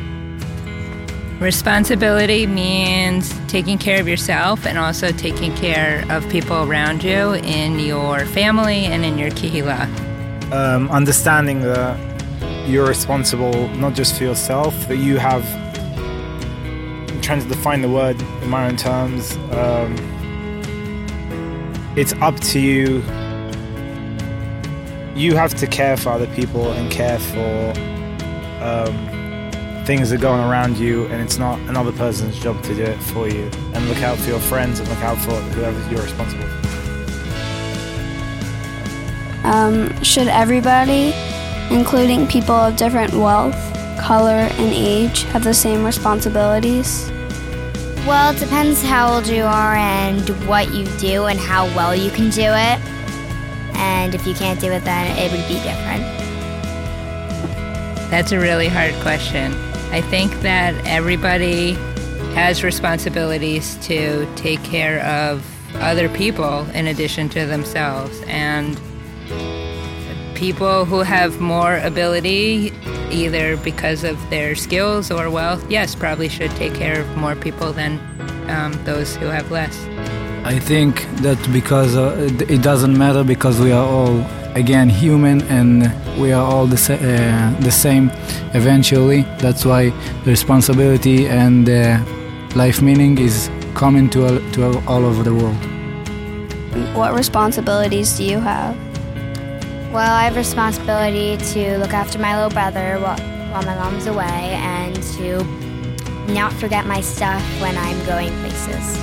Responsibility 1.40 2.46
means 2.46 3.34
taking 3.48 3.78
care 3.78 3.98
of 3.98 4.06
yourself 4.06 4.66
and 4.66 4.76
also 4.76 5.10
taking 5.10 5.56
care 5.56 6.04
of 6.10 6.28
people 6.28 6.70
around 6.70 7.02
you 7.02 7.32
in 7.32 7.78
your 7.78 8.26
family 8.26 8.84
and 8.84 9.06
in 9.06 9.16
your 9.16 9.30
kehillah. 9.30 9.88
Um, 10.52 10.90
understanding 10.90 11.62
that 11.62 11.98
you're 12.68 12.88
responsible 12.88 13.68
not 13.68 13.94
just 13.94 14.18
for 14.18 14.24
yourself, 14.24 14.86
that 14.88 14.98
you 14.98 15.16
have. 15.16 15.46
I'm 17.08 17.22
trying 17.22 17.40
to 17.40 17.48
define 17.48 17.80
the 17.80 17.88
word 17.88 18.20
in 18.42 18.50
my 18.50 18.68
own 18.68 18.76
terms. 18.76 19.34
Um, 19.52 20.11
it's 21.96 22.14
up 22.14 22.38
to 22.40 22.58
you. 22.58 23.02
You 25.14 25.36
have 25.36 25.54
to 25.56 25.66
care 25.66 25.96
for 25.96 26.10
other 26.10 26.26
people 26.28 26.72
and 26.72 26.90
care 26.90 27.18
for 27.18 27.74
um, 28.62 29.84
things 29.84 30.08
that 30.10 30.16
are 30.16 30.22
going 30.22 30.40
around 30.40 30.78
you, 30.78 31.06
and 31.06 31.20
it's 31.20 31.36
not 31.36 31.58
another 31.68 31.92
person's 31.92 32.38
job 32.40 32.62
to 32.62 32.74
do 32.74 32.82
it 32.82 32.98
for 32.98 33.28
you. 33.28 33.50
And 33.74 33.88
look 33.88 34.02
out 34.02 34.16
for 34.18 34.30
your 34.30 34.40
friends 34.40 34.80
and 34.80 34.88
look 34.88 35.00
out 35.00 35.18
for 35.18 35.32
whoever 35.32 35.78
you're 35.90 36.02
responsible 36.02 36.44
for. 36.44 36.62
Um, 39.44 40.02
should 40.02 40.28
everybody, 40.28 41.12
including 41.70 42.26
people 42.26 42.54
of 42.54 42.76
different 42.76 43.12
wealth, 43.12 43.56
color, 44.00 44.48
and 44.50 44.72
age, 44.72 45.24
have 45.24 45.44
the 45.44 45.52
same 45.52 45.84
responsibilities? 45.84 47.10
Well, 48.06 48.34
it 48.34 48.40
depends 48.40 48.82
how 48.82 49.14
old 49.14 49.28
you 49.28 49.44
are 49.44 49.76
and 49.76 50.28
what 50.48 50.74
you 50.74 50.84
do 50.98 51.26
and 51.26 51.38
how 51.38 51.66
well 51.66 51.94
you 51.94 52.10
can 52.10 52.30
do 52.30 52.42
it. 52.42 52.80
And 53.76 54.12
if 54.12 54.26
you 54.26 54.34
can't 54.34 54.58
do 54.60 54.72
it, 54.72 54.82
then 54.84 55.16
it 55.16 55.30
would 55.30 55.46
be 55.46 55.54
different. 55.62 56.02
That's 58.10 58.32
a 58.32 58.40
really 58.40 58.66
hard 58.66 58.92
question. 59.02 59.52
I 59.92 60.00
think 60.00 60.32
that 60.40 60.74
everybody 60.84 61.74
has 62.34 62.64
responsibilities 62.64 63.76
to 63.82 64.26
take 64.34 64.62
care 64.64 65.00
of 65.04 65.46
other 65.76 66.08
people 66.08 66.68
in 66.70 66.88
addition 66.88 67.28
to 67.30 67.46
themselves. 67.46 68.20
And 68.26 68.80
people 70.46 70.84
who 70.84 71.00
have 71.02 71.32
more 71.40 71.76
ability, 71.92 72.72
either 73.12 73.56
because 73.58 74.02
of 74.02 74.16
their 74.28 74.56
skills 74.56 75.08
or 75.16 75.30
wealth, 75.30 75.62
yes, 75.70 75.94
probably 75.94 76.28
should 76.28 76.50
take 76.62 76.74
care 76.74 77.00
of 77.02 77.06
more 77.16 77.36
people 77.36 77.72
than 77.72 77.92
um, 78.50 78.72
those 78.84 79.14
who 79.20 79.26
have 79.26 79.46
less. 79.52 79.76
I 80.54 80.58
think 80.58 80.92
that 81.26 81.38
because 81.58 81.92
uh, 81.96 82.26
it- 82.28 82.50
it 82.56 82.60
doesn't 82.70 82.96
matter 83.04 83.22
because 83.34 83.56
we 83.66 83.70
are 83.70 83.86
all 83.96 84.16
again 84.62 84.88
human 84.88 85.38
and 85.58 85.70
we 86.20 86.28
are 86.32 86.44
all 86.52 86.66
the, 86.66 86.76
sa- 86.86 86.94
uh, 87.12 87.60
the 87.60 87.70
same 87.70 88.10
eventually. 88.60 89.20
That's 89.44 89.64
why 89.64 89.82
the 90.24 90.30
responsibility 90.36 91.18
and 91.28 91.68
uh, 91.68 91.76
life 92.56 92.82
meaning 92.82 93.12
is 93.28 93.48
common 93.74 94.04
to 94.14 94.18
all, 94.26 94.38
to 94.54 94.58
all- 94.66 94.82
all 94.92 95.02
over 95.10 95.22
the 95.22 95.34
world. 95.40 95.62
What 96.98 97.14
responsibilities 97.14 98.16
do 98.18 98.24
you 98.24 98.40
have? 98.40 98.74
Well, 99.92 100.10
I 100.10 100.24
have 100.24 100.36
responsibility 100.36 101.36
to 101.52 101.76
look 101.76 101.92
after 101.92 102.18
my 102.18 102.34
little 102.34 102.48
brother 102.48 102.98
while, 102.98 103.62
my 103.62 103.74
mom's 103.74 104.06
away 104.06 104.24
and 104.24 104.94
to 105.18 105.44
not 106.32 106.50
forget 106.54 106.86
my 106.86 107.02
stuff 107.02 107.42
when 107.60 107.76
I'm 107.76 108.06
going 108.06 108.32
places. 108.40 108.96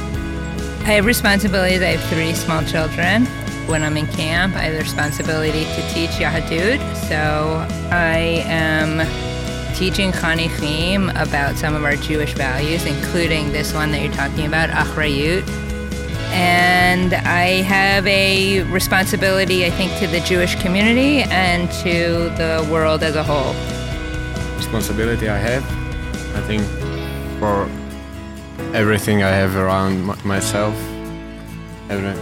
I 0.82 0.94
have 0.94 1.06
responsibilities. 1.06 1.84
I 1.84 1.90
have 1.90 2.10
three 2.10 2.34
small 2.34 2.64
children. 2.64 3.28
When 3.68 3.84
I'm 3.84 3.98
in 3.98 4.08
camp, 4.08 4.56
I 4.56 4.62
have 4.62 4.74
the 4.74 4.80
responsibility 4.80 5.66
to 5.66 5.94
teach 5.94 6.10
Yahadut. 6.10 6.80
So 7.08 7.68
I 7.92 8.42
am 8.48 9.06
teaching 9.76 10.12
Chanichim 10.12 11.12
about 11.22 11.56
some 11.56 11.76
of 11.76 11.84
our 11.84 11.98
Jewish 11.98 12.34
values, 12.34 12.88
including 12.88 13.52
this 13.52 13.76
one 13.76 13.92
that 13.92 14.02
you're 14.02 14.12
talking 14.14 14.48
about, 14.48 14.70
Achrayut. 14.70 15.69
And 16.32 17.14
I 17.14 17.62
have 17.64 18.06
a 18.08 18.62
responsibility, 18.72 19.66
I 19.66 19.72
think, 19.72 19.98
to 20.00 20.08
the 20.08 20.20
Jewish 20.22 20.56
community 20.62 21.24
and 21.24 21.70
to 21.84 22.30
the 22.38 22.68
world 22.72 23.04
as 23.04 23.16
a 23.16 23.24
whole. 23.24 23.54
responsibility 24.58 25.30
I 25.30 25.38
have. 25.38 25.64
I 26.36 26.42
think 26.42 26.64
for 27.40 27.70
everything 28.74 29.24
I 29.24 29.30
have 29.30 29.56
around 29.56 30.06
myself. 30.24 30.76
Every, 31.90 32.14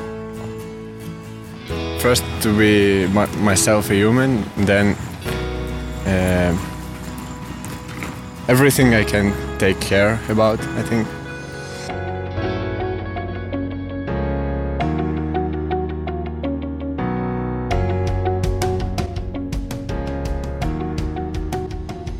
first 1.99 2.23
to 2.41 2.57
be 2.57 3.07
my, 3.13 3.25
myself 3.37 3.89
a 3.89 3.95
human, 3.95 4.43
then 4.65 4.95
um 6.05 6.55
everything 8.47 8.93
I 8.93 9.03
can 9.03 9.33
take 9.57 9.79
care 9.81 10.19
about. 10.29 10.59
I 10.79 10.83
think. 10.83 11.07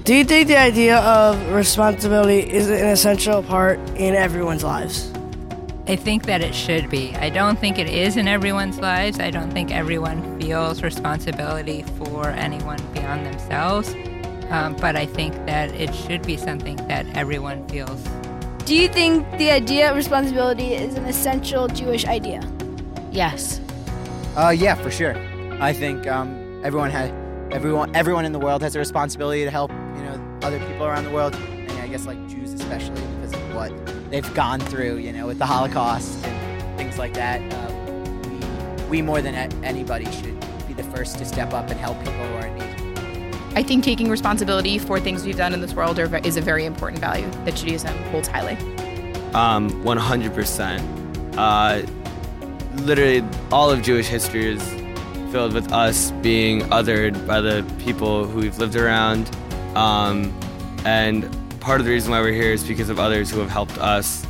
Do 0.07 0.15
you 0.15 0.23
think 0.23 0.47
the 0.47 0.55
idea 0.55 0.99
of 0.99 1.51
responsibility 1.51 2.39
is 2.39 2.69
an 2.69 2.87
essential 2.87 3.43
part 3.43 3.77
in 3.97 4.15
everyone's 4.15 4.63
lives? 4.63 5.11
I 5.85 5.97
think 5.97 6.27
that 6.27 6.39
it 6.39 6.55
should 6.55 6.89
be. 6.89 7.13
I 7.17 7.29
don't 7.29 7.59
think 7.59 7.77
it 7.77 7.89
is 7.89 8.15
in 8.15 8.25
everyone's 8.25 8.79
lives. 8.79 9.19
I 9.19 9.31
don't 9.31 9.51
think 9.51 9.69
everyone 9.69 10.39
feels 10.39 10.81
responsibility 10.81 11.83
for 11.97 12.29
anyone 12.29 12.79
beyond 12.93 13.25
themselves. 13.25 13.93
Um, 14.49 14.77
but 14.77 14.95
I 14.95 15.05
think 15.07 15.33
that 15.45 15.71
it 15.71 15.93
should 15.93 16.25
be 16.25 16.37
something 16.37 16.77
that 16.87 17.05
everyone 17.13 17.67
feels. 17.67 18.01
Do 18.63 18.75
you 18.75 18.87
think 18.87 19.29
the 19.37 19.51
idea 19.51 19.89
of 19.89 19.97
responsibility 19.97 20.73
is 20.73 20.95
an 20.95 21.03
essential 21.03 21.67
Jewish 21.67 22.05
idea? 22.05 22.39
Yes. 23.11 23.59
Uh, 24.37 24.55
yeah, 24.57 24.75
for 24.75 24.89
sure. 24.89 25.17
I 25.59 25.73
think 25.73 26.07
um, 26.07 26.61
everyone 26.63 26.91
had 26.91 27.13
everyone 27.51 27.95
everyone 27.95 28.25
in 28.25 28.31
the 28.31 28.39
world 28.39 28.61
has 28.61 28.75
a 28.75 28.79
responsibility 28.79 29.43
to 29.43 29.51
help 29.51 29.71
you 29.71 29.76
know 29.76 29.76
other 30.41 30.59
people 30.59 30.85
around 30.85 31.03
the 31.03 31.11
world, 31.11 31.35
and 31.35 31.71
I 31.71 31.87
guess 31.87 32.05
like 32.05 32.17
Jews 32.27 32.53
especially 32.53 33.01
because 33.15 33.33
of 33.33 33.55
what 33.55 34.09
they've 34.09 34.33
gone 34.33 34.59
through, 34.59 34.97
you 34.97 35.11
know, 35.11 35.27
with 35.27 35.39
the 35.39 35.45
Holocaust 35.45 36.23
and 36.25 36.77
things 36.77 36.97
like 36.97 37.13
that. 37.13 37.41
Uh, 37.53 37.73
we, 38.89 38.99
we 38.99 39.01
more 39.01 39.21
than 39.21 39.35
anybody 39.63 40.05
should 40.11 40.39
be 40.67 40.73
the 40.73 40.83
first 40.83 41.17
to 41.17 41.25
step 41.25 41.53
up 41.53 41.69
and 41.69 41.79
help 41.79 41.97
people 41.99 42.13
who 42.13 42.35
are 42.35 42.47
in 42.47 42.57
need. 42.57 42.67
I 43.55 43.63
think 43.63 43.83
taking 43.83 44.09
responsibility 44.09 44.77
for 44.77 44.99
things 44.99 45.25
we've 45.25 45.37
done 45.37 45.53
in 45.53 45.61
this 45.61 45.73
world 45.73 45.97
are, 45.97 46.17
is 46.17 46.37
a 46.37 46.41
very 46.41 46.65
important 46.65 47.01
value 47.01 47.29
that 47.45 47.55
Judaism 47.55 47.95
holds 48.11 48.27
highly. 48.27 48.55
Um, 49.33 49.69
100%. 49.83 51.37
Uh, 51.37 51.85
literally, 52.83 53.23
all 53.51 53.71
of 53.71 53.81
Jewish 53.81 54.07
history 54.07 54.53
is 54.53 54.63
filled 55.31 55.53
with 55.53 55.71
us 55.71 56.11
being 56.21 56.61
othered 56.69 57.25
by 57.27 57.41
the 57.41 57.65
people 57.79 58.25
who 58.25 58.39
we've 58.41 58.57
lived 58.59 58.75
around. 58.75 59.29
Um, 59.77 60.33
and 60.85 61.29
part 61.59 61.79
of 61.79 61.85
the 61.85 61.91
reason 61.91 62.11
why 62.11 62.21
we're 62.21 62.33
here 62.33 62.51
is 62.51 62.63
because 62.63 62.89
of 62.89 62.99
others 62.99 63.29
who 63.29 63.39
have 63.39 63.49
helped 63.49 63.77
us. 63.77 64.25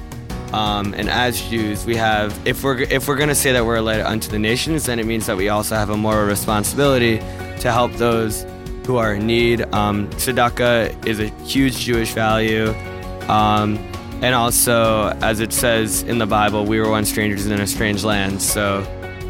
Um, 0.52 0.94
and 0.94 1.10
as 1.10 1.42
Jews, 1.50 1.86
we 1.86 1.96
have, 1.96 2.38
if 2.46 2.64
we're, 2.64 2.82
if 2.82 3.08
we're 3.08 3.16
going 3.16 3.30
to 3.30 3.36
say 3.36 3.54
that 3.54 3.66
we're 3.66 3.78
a 3.78 3.82
light 3.82 4.02
unto 4.02 4.30
the 4.30 4.40
nations, 4.40 4.86
then 4.86 5.00
it 5.00 5.06
means 5.06 5.26
that 5.28 5.38
we 5.38 5.50
also 5.50 5.76
have 5.76 5.90
a 5.90 5.98
moral 5.98 6.28
responsibility 6.28 7.18
to 7.18 7.72
help 7.72 7.94
those 7.94 8.46
who 8.86 8.98
are 8.98 9.16
in 9.16 9.26
need. 9.26 9.62
Um, 9.74 10.10
tzedakah 10.12 11.08
is 11.08 11.20
a 11.20 11.28
huge 11.44 11.78
Jewish 11.78 12.12
value. 12.12 12.70
Um, 13.30 13.78
and 14.22 14.34
also, 14.36 15.10
as 15.22 15.40
it 15.40 15.54
says 15.54 16.04
in 16.04 16.18
the 16.18 16.26
Bible, 16.26 16.66
we 16.66 16.80
were 16.80 16.90
once 16.90 17.10
strangers 17.10 17.46
in 17.46 17.60
a 17.60 17.68
strange 17.68 18.04
land, 18.04 18.42
so 18.42 18.86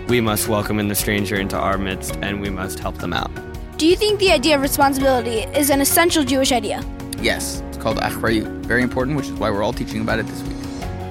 we 0.08 0.22
must 0.22 0.48
welcome 0.48 0.80
in 0.80 0.88
the 0.88 0.96
stranger 0.96 1.36
into 1.36 1.58
our 1.58 1.78
midst 1.78 2.16
and 2.22 2.42
we 2.42 2.50
must 2.50 2.80
help 2.80 2.98
them 2.98 3.14
out. 3.14 3.47
Do 3.78 3.86
you 3.86 3.96
think 3.96 4.20
the 4.20 4.32
idea 4.32 4.56
of 4.56 4.62
responsibility 4.64 5.42
is 5.56 5.70
an 5.70 5.82
essential 5.82 6.24
Jewish 6.24 6.52
idea? 6.52 6.84
Yes, 7.20 7.62
it's 7.68 7.78
called 7.78 7.98
Achrayut. 7.98 8.66
Very 8.66 8.82
important, 8.82 9.16
which 9.18 9.28
is 9.28 9.34
why 9.34 9.52
we're 9.52 9.62
all 9.62 9.72
teaching 9.72 10.02
about 10.02 10.18
it 10.18 10.26
this 10.26 10.42
week. 10.42 10.58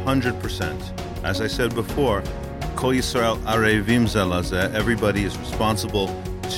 100%. 0.05 1.25
As 1.25 1.41
I 1.41 1.47
said 1.47 1.77
before, 1.77 2.25
Kol 2.75 2.91
Yisrael 2.91 3.39
Arevim 3.45 4.09
Zelazeh, 4.09 4.75
everybody 4.75 5.23
is 5.23 5.39
responsible 5.39 6.09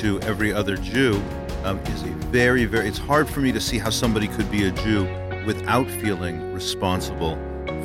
to 0.01 0.19
every 0.23 0.51
other 0.51 0.79
Jew, 0.79 1.23
um, 1.65 1.79
is 1.81 2.03
a 2.05 2.15
very, 2.31 2.65
very, 2.65 2.89
it's 2.89 2.97
hard 2.97 3.29
for 3.29 3.41
me 3.41 3.53
to 3.53 3.61
see 3.61 3.77
how 3.77 3.91
somebody 3.91 4.29
could 4.29 4.51
be 4.51 4.65
a 4.65 4.71
Jew 4.71 5.05
without 5.45 5.91
feeling 5.91 6.55
responsible 6.55 7.37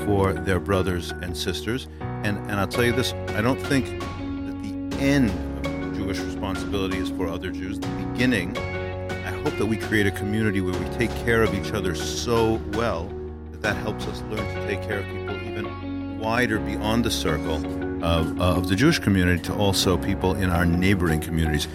for 0.06 0.32
their 0.32 0.62
brothers 0.62 1.12
and 1.12 1.36
sisters. 1.36 1.90
And, 2.00 2.38
and 2.50 2.54
I'll 2.54 2.70
tell 2.70 2.86
you 2.86 2.94
this, 2.94 3.12
I 3.36 3.42
don't 3.42 3.60
think 3.60 4.00
that 4.00 4.64
the 4.64 4.98
end 5.02 5.30
of 5.30 5.53
Jewish 5.94 6.20
responsibility 6.20 6.98
is 6.98 7.10
for 7.10 7.28
other 7.28 7.52
Jews. 7.52 7.80
The 7.80 7.88
beginning, 7.88 8.58
I 8.58 9.32
hope 9.44 9.58
that 9.58 9.66
we 9.66 9.78
create 9.78 10.08
a 10.08 10.12
community 10.12 10.62
where 10.62 10.78
we 10.78 10.86
take 10.98 11.12
care 11.18 11.44
of 11.44 11.54
each 11.54 11.74
other 11.74 11.96
so 11.96 12.62
well 12.74 13.08
that 13.52 13.62
that 13.62 13.78
helps 13.78 14.06
us 14.08 14.22
learn 14.24 14.46
to 14.56 14.68
take 14.68 14.82
care 14.82 15.00
of 15.00 15.06
people 15.06 15.36
even 15.48 16.20
wider 16.20 16.60
beyond 16.60 17.06
the 17.06 17.12
circle 17.12 17.58
of, 18.04 18.40
of 18.40 18.70
the 18.70 18.76
Jewish 18.76 19.00
community 19.00 19.42
to 19.44 19.54
also 19.54 19.98
people 19.98 20.36
in 20.36 20.50
our 20.50 20.66
neighboring 20.66 21.20
communities. 21.20 21.68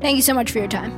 Thank 0.00 0.16
you 0.16 0.22
so 0.22 0.34
much 0.34 0.50
for 0.50 0.58
your 0.58 0.68
time. 0.68 0.92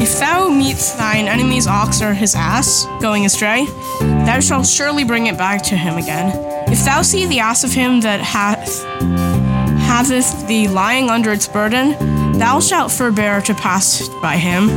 If 0.00 0.16
If 0.16 0.20
thou 0.20 0.48
meet 0.48 0.76
thine 0.96 1.26
enemy's 1.26 1.66
ox 1.66 2.00
or 2.00 2.14
his 2.14 2.36
ass 2.36 2.86
going 3.02 3.26
astray, 3.26 3.66
thou 4.24 4.38
shalt 4.38 4.64
surely 4.64 5.02
bring 5.02 5.26
it 5.26 5.36
back 5.36 5.62
to 5.64 5.76
him 5.76 5.98
again. 5.98 6.45
If 6.68 6.84
thou 6.84 7.02
see 7.02 7.26
the 7.26 7.40
ass 7.40 7.64
of 7.64 7.72
him 7.72 8.00
that 8.00 8.20
hath 8.20 8.82
haveth 9.86 10.46
thee 10.46 10.68
lying 10.68 11.08
under 11.08 11.32
its 11.32 11.46
burden, 11.46 11.92
thou 12.38 12.60
shalt 12.60 12.90
forbear 12.90 13.40
to 13.42 13.54
pass 13.54 14.08
by 14.20 14.36
him. 14.36 14.68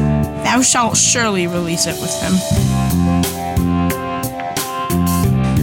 Thou 0.44 0.62
shalt 0.62 0.96
surely 0.96 1.48
release 1.48 1.88
it 1.88 2.00
with 2.00 2.14
him. 2.22 2.34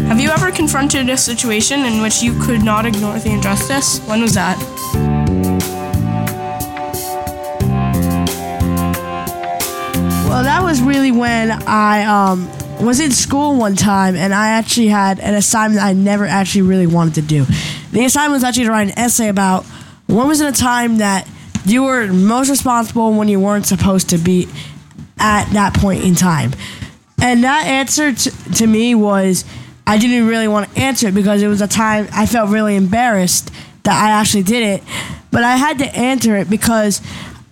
Have 0.09 0.21
you 0.21 0.31
ever 0.31 0.51
confronted 0.51 1.09
a 1.09 1.17
situation 1.17 1.85
in 1.85 2.03
which 2.03 2.23
you 2.23 2.39
could 2.41 2.63
not 2.63 2.87
ignore 2.87 3.19
the 3.19 3.31
injustice? 3.31 4.01
When 4.07 4.21
was 4.21 4.35
that? 4.35 4.59
Well, 10.29 10.43
that 10.43 10.63
was 10.63 10.83
really 10.83 11.13
when 11.13 11.51
I 11.67 12.05
um, 12.05 12.51
was 12.81 13.01
in 13.01 13.11
school 13.11 13.57
one 13.57 13.75
time 13.75 14.17
and 14.17 14.35
I 14.35 14.49
actually 14.51 14.89
had 14.89 15.19
an 15.21 15.35
assignment 15.35 15.83
I 15.83 15.93
never 15.93 16.27
actually 16.27 16.63
really 16.63 16.87
wanted 16.87 17.15
to 17.15 17.23
do. 17.23 17.47
The 17.93 18.05
assignment 18.05 18.35
was 18.35 18.45
actually 18.45 18.65
to 18.65 18.71
write 18.71 18.89
an 18.89 18.99
essay 18.99 19.29
about 19.29 19.65
when 20.07 20.29
was 20.29 20.41
in 20.41 20.47
a 20.47 20.53
time 20.53 20.99
that 20.99 21.29
you 21.65 21.83
were 21.83 22.07
most 22.07 22.49
responsible 22.49 23.13
when 23.13 23.29
you 23.29 23.41
weren't 23.41 23.67
supposed 23.67 24.11
to 24.11 24.19
be 24.19 24.49
at 25.19 25.51
that 25.53 25.75
point 25.75 26.05
in 26.05 26.15
time. 26.15 26.53
And 27.21 27.45
that 27.45 27.67
answer 27.67 28.13
to, 28.13 28.31
to 28.55 28.67
me 28.67 28.95
was 28.95 29.45
I 29.87 29.99
didn't 29.99 30.27
really 30.29 30.49
want 30.49 30.73
to 30.73 30.81
answer 30.81 31.09
it 31.09 31.15
because 31.15 31.43
it 31.43 31.49
was 31.49 31.61
a 31.61 31.69
time 31.69 32.09
I 32.13 32.27
felt 32.27 32.51
really 32.51 32.77
embarrassed 32.77 33.51
that 33.85 34.03
I 34.03 34.11
actually 34.11 34.43
did 34.43 34.63
it. 34.63 34.83
But 35.31 35.43
I 35.45 35.57
had 35.57 35.79
to 35.79 35.97
answer 35.97 36.37
it 36.37 36.51
because 36.51 37.01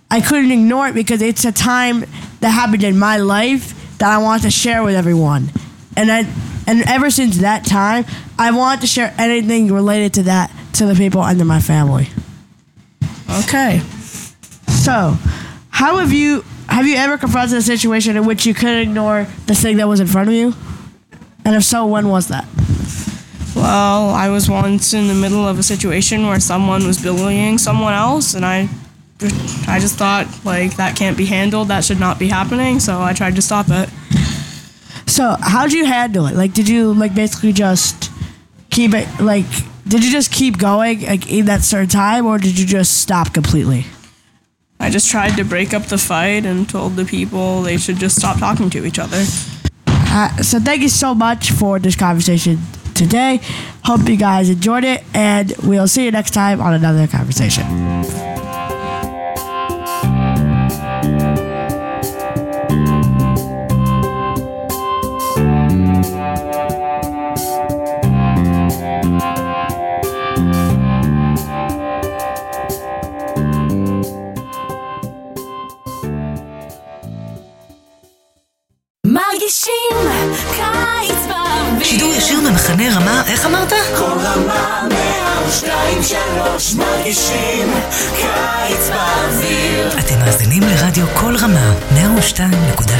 I 0.09 0.21
couldn't 0.21 0.51
ignore 0.51 0.87
it 0.87 0.95
because 0.95 1.21
it's 1.21 1.45
a 1.45 1.51
time 1.51 2.05
that 2.39 2.49
happened 2.49 2.83
in 2.83 2.97
my 2.97 3.17
life 3.17 3.74
that 3.99 4.09
I 4.09 4.17
want 4.17 4.43
to 4.43 4.51
share 4.51 4.83
with 4.83 4.95
everyone. 4.95 5.49
And 5.95 6.11
I, 6.11 6.25
and 6.67 6.83
ever 6.87 7.09
since 7.09 7.37
that 7.39 7.65
time, 7.65 8.05
I 8.37 8.51
want 8.51 8.81
to 8.81 8.87
share 8.87 9.13
anything 9.17 9.71
related 9.71 10.13
to 10.15 10.23
that 10.23 10.51
to 10.73 10.85
the 10.85 10.95
people 10.95 11.21
under 11.21 11.45
my 11.45 11.59
family. 11.59 12.09
Okay. 13.39 13.79
So, 14.67 15.17
how 15.69 15.97
have 15.97 16.13
you 16.13 16.43
have 16.67 16.87
you 16.87 16.95
ever 16.95 17.17
confronted 17.17 17.57
a 17.57 17.61
situation 17.61 18.17
in 18.17 18.25
which 18.25 18.45
you 18.45 18.53
couldn't 18.53 18.79
ignore 18.79 19.27
the 19.45 19.55
thing 19.55 19.77
that 19.77 19.87
was 19.87 19.99
in 19.99 20.07
front 20.07 20.29
of 20.29 20.35
you? 20.35 20.53
And 21.45 21.55
if 21.55 21.63
so, 21.63 21.85
when 21.85 22.09
was 22.09 22.27
that? 22.29 22.45
Well, 23.55 24.09
I 24.09 24.29
was 24.29 24.49
once 24.49 24.93
in 24.93 25.07
the 25.07 25.13
middle 25.13 25.47
of 25.47 25.57
a 25.57 25.63
situation 25.63 26.27
where 26.27 26.39
someone 26.39 26.85
was 26.85 27.01
bullying 27.01 27.57
someone 27.57 27.93
else, 27.93 28.33
and 28.33 28.45
I, 28.45 28.67
I 29.21 29.79
just 29.79 29.95
thought 29.95 30.27
like 30.43 30.75
that 30.75 30.95
can't 30.97 31.17
be 31.17 31.25
handled. 31.25 31.69
That 31.69 31.83
should 31.85 31.99
not 31.99 32.19
be 32.19 32.27
happening. 32.27 32.79
So 32.79 33.01
I 33.01 33.13
tried 33.13 33.35
to 33.35 33.41
stop 33.41 33.67
it. 33.69 33.89
So, 35.07 35.37
how'd 35.39 35.71
you 35.71 35.85
handle 35.85 36.25
it? 36.27 36.35
Like, 36.35 36.53
did 36.53 36.67
you 36.67 36.93
like 36.93 37.13
basically 37.13 37.53
just 37.53 38.11
keep 38.69 38.93
it 38.93 39.07
like? 39.21 39.45
Did 39.87 40.03
you 40.03 40.11
just 40.11 40.31
keep 40.31 40.57
going 40.57 41.01
like 41.01 41.31
in 41.31 41.45
that 41.45 41.61
certain 41.61 41.87
time, 41.87 42.25
or 42.25 42.37
did 42.37 42.57
you 42.57 42.65
just 42.65 43.01
stop 43.01 43.33
completely? 43.33 43.85
I 44.79 44.89
just 44.89 45.09
tried 45.09 45.37
to 45.37 45.45
break 45.45 45.73
up 45.73 45.83
the 45.83 45.97
fight 45.97 46.45
and 46.45 46.67
told 46.67 46.95
the 46.95 47.05
people 47.05 47.61
they 47.61 47.77
should 47.77 47.97
just 47.97 48.17
stop 48.17 48.39
talking 48.39 48.69
to 48.71 48.85
each 48.85 48.99
other. 48.99 49.23
Uh, 49.87 50.35
so 50.41 50.59
thank 50.59 50.81
you 50.81 50.89
so 50.89 51.15
much 51.15 51.51
for 51.51 51.79
this 51.79 51.95
conversation 51.95 52.59
today. 52.93 53.39
Hope 53.83 54.09
you 54.09 54.17
guys 54.17 54.49
enjoyed 54.49 54.83
it, 54.83 55.03
and 55.13 55.53
we'll 55.63 55.87
see 55.87 56.05
you 56.05 56.11
next 56.11 56.31
time 56.31 56.59
on 56.59 56.73
another 56.73 57.07
conversation. 57.07 58.34
איך 83.27 83.45
אמרת? 83.45 83.73
כל 83.97 84.03
רמה 84.03 84.87
מאה 84.89 85.47
ושתיים 85.47 86.03
שלוש 86.03 86.75
מרגישים 86.75 87.73
קיץ 88.15 88.89
באוויר 88.89 89.99
אתם 89.99 90.19
מאזינים 90.19 90.63
לרדיו 90.63 91.05
כל 91.13 91.35
רמה, 91.41 91.73
102.3 91.91 92.91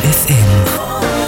FM. 0.00 1.23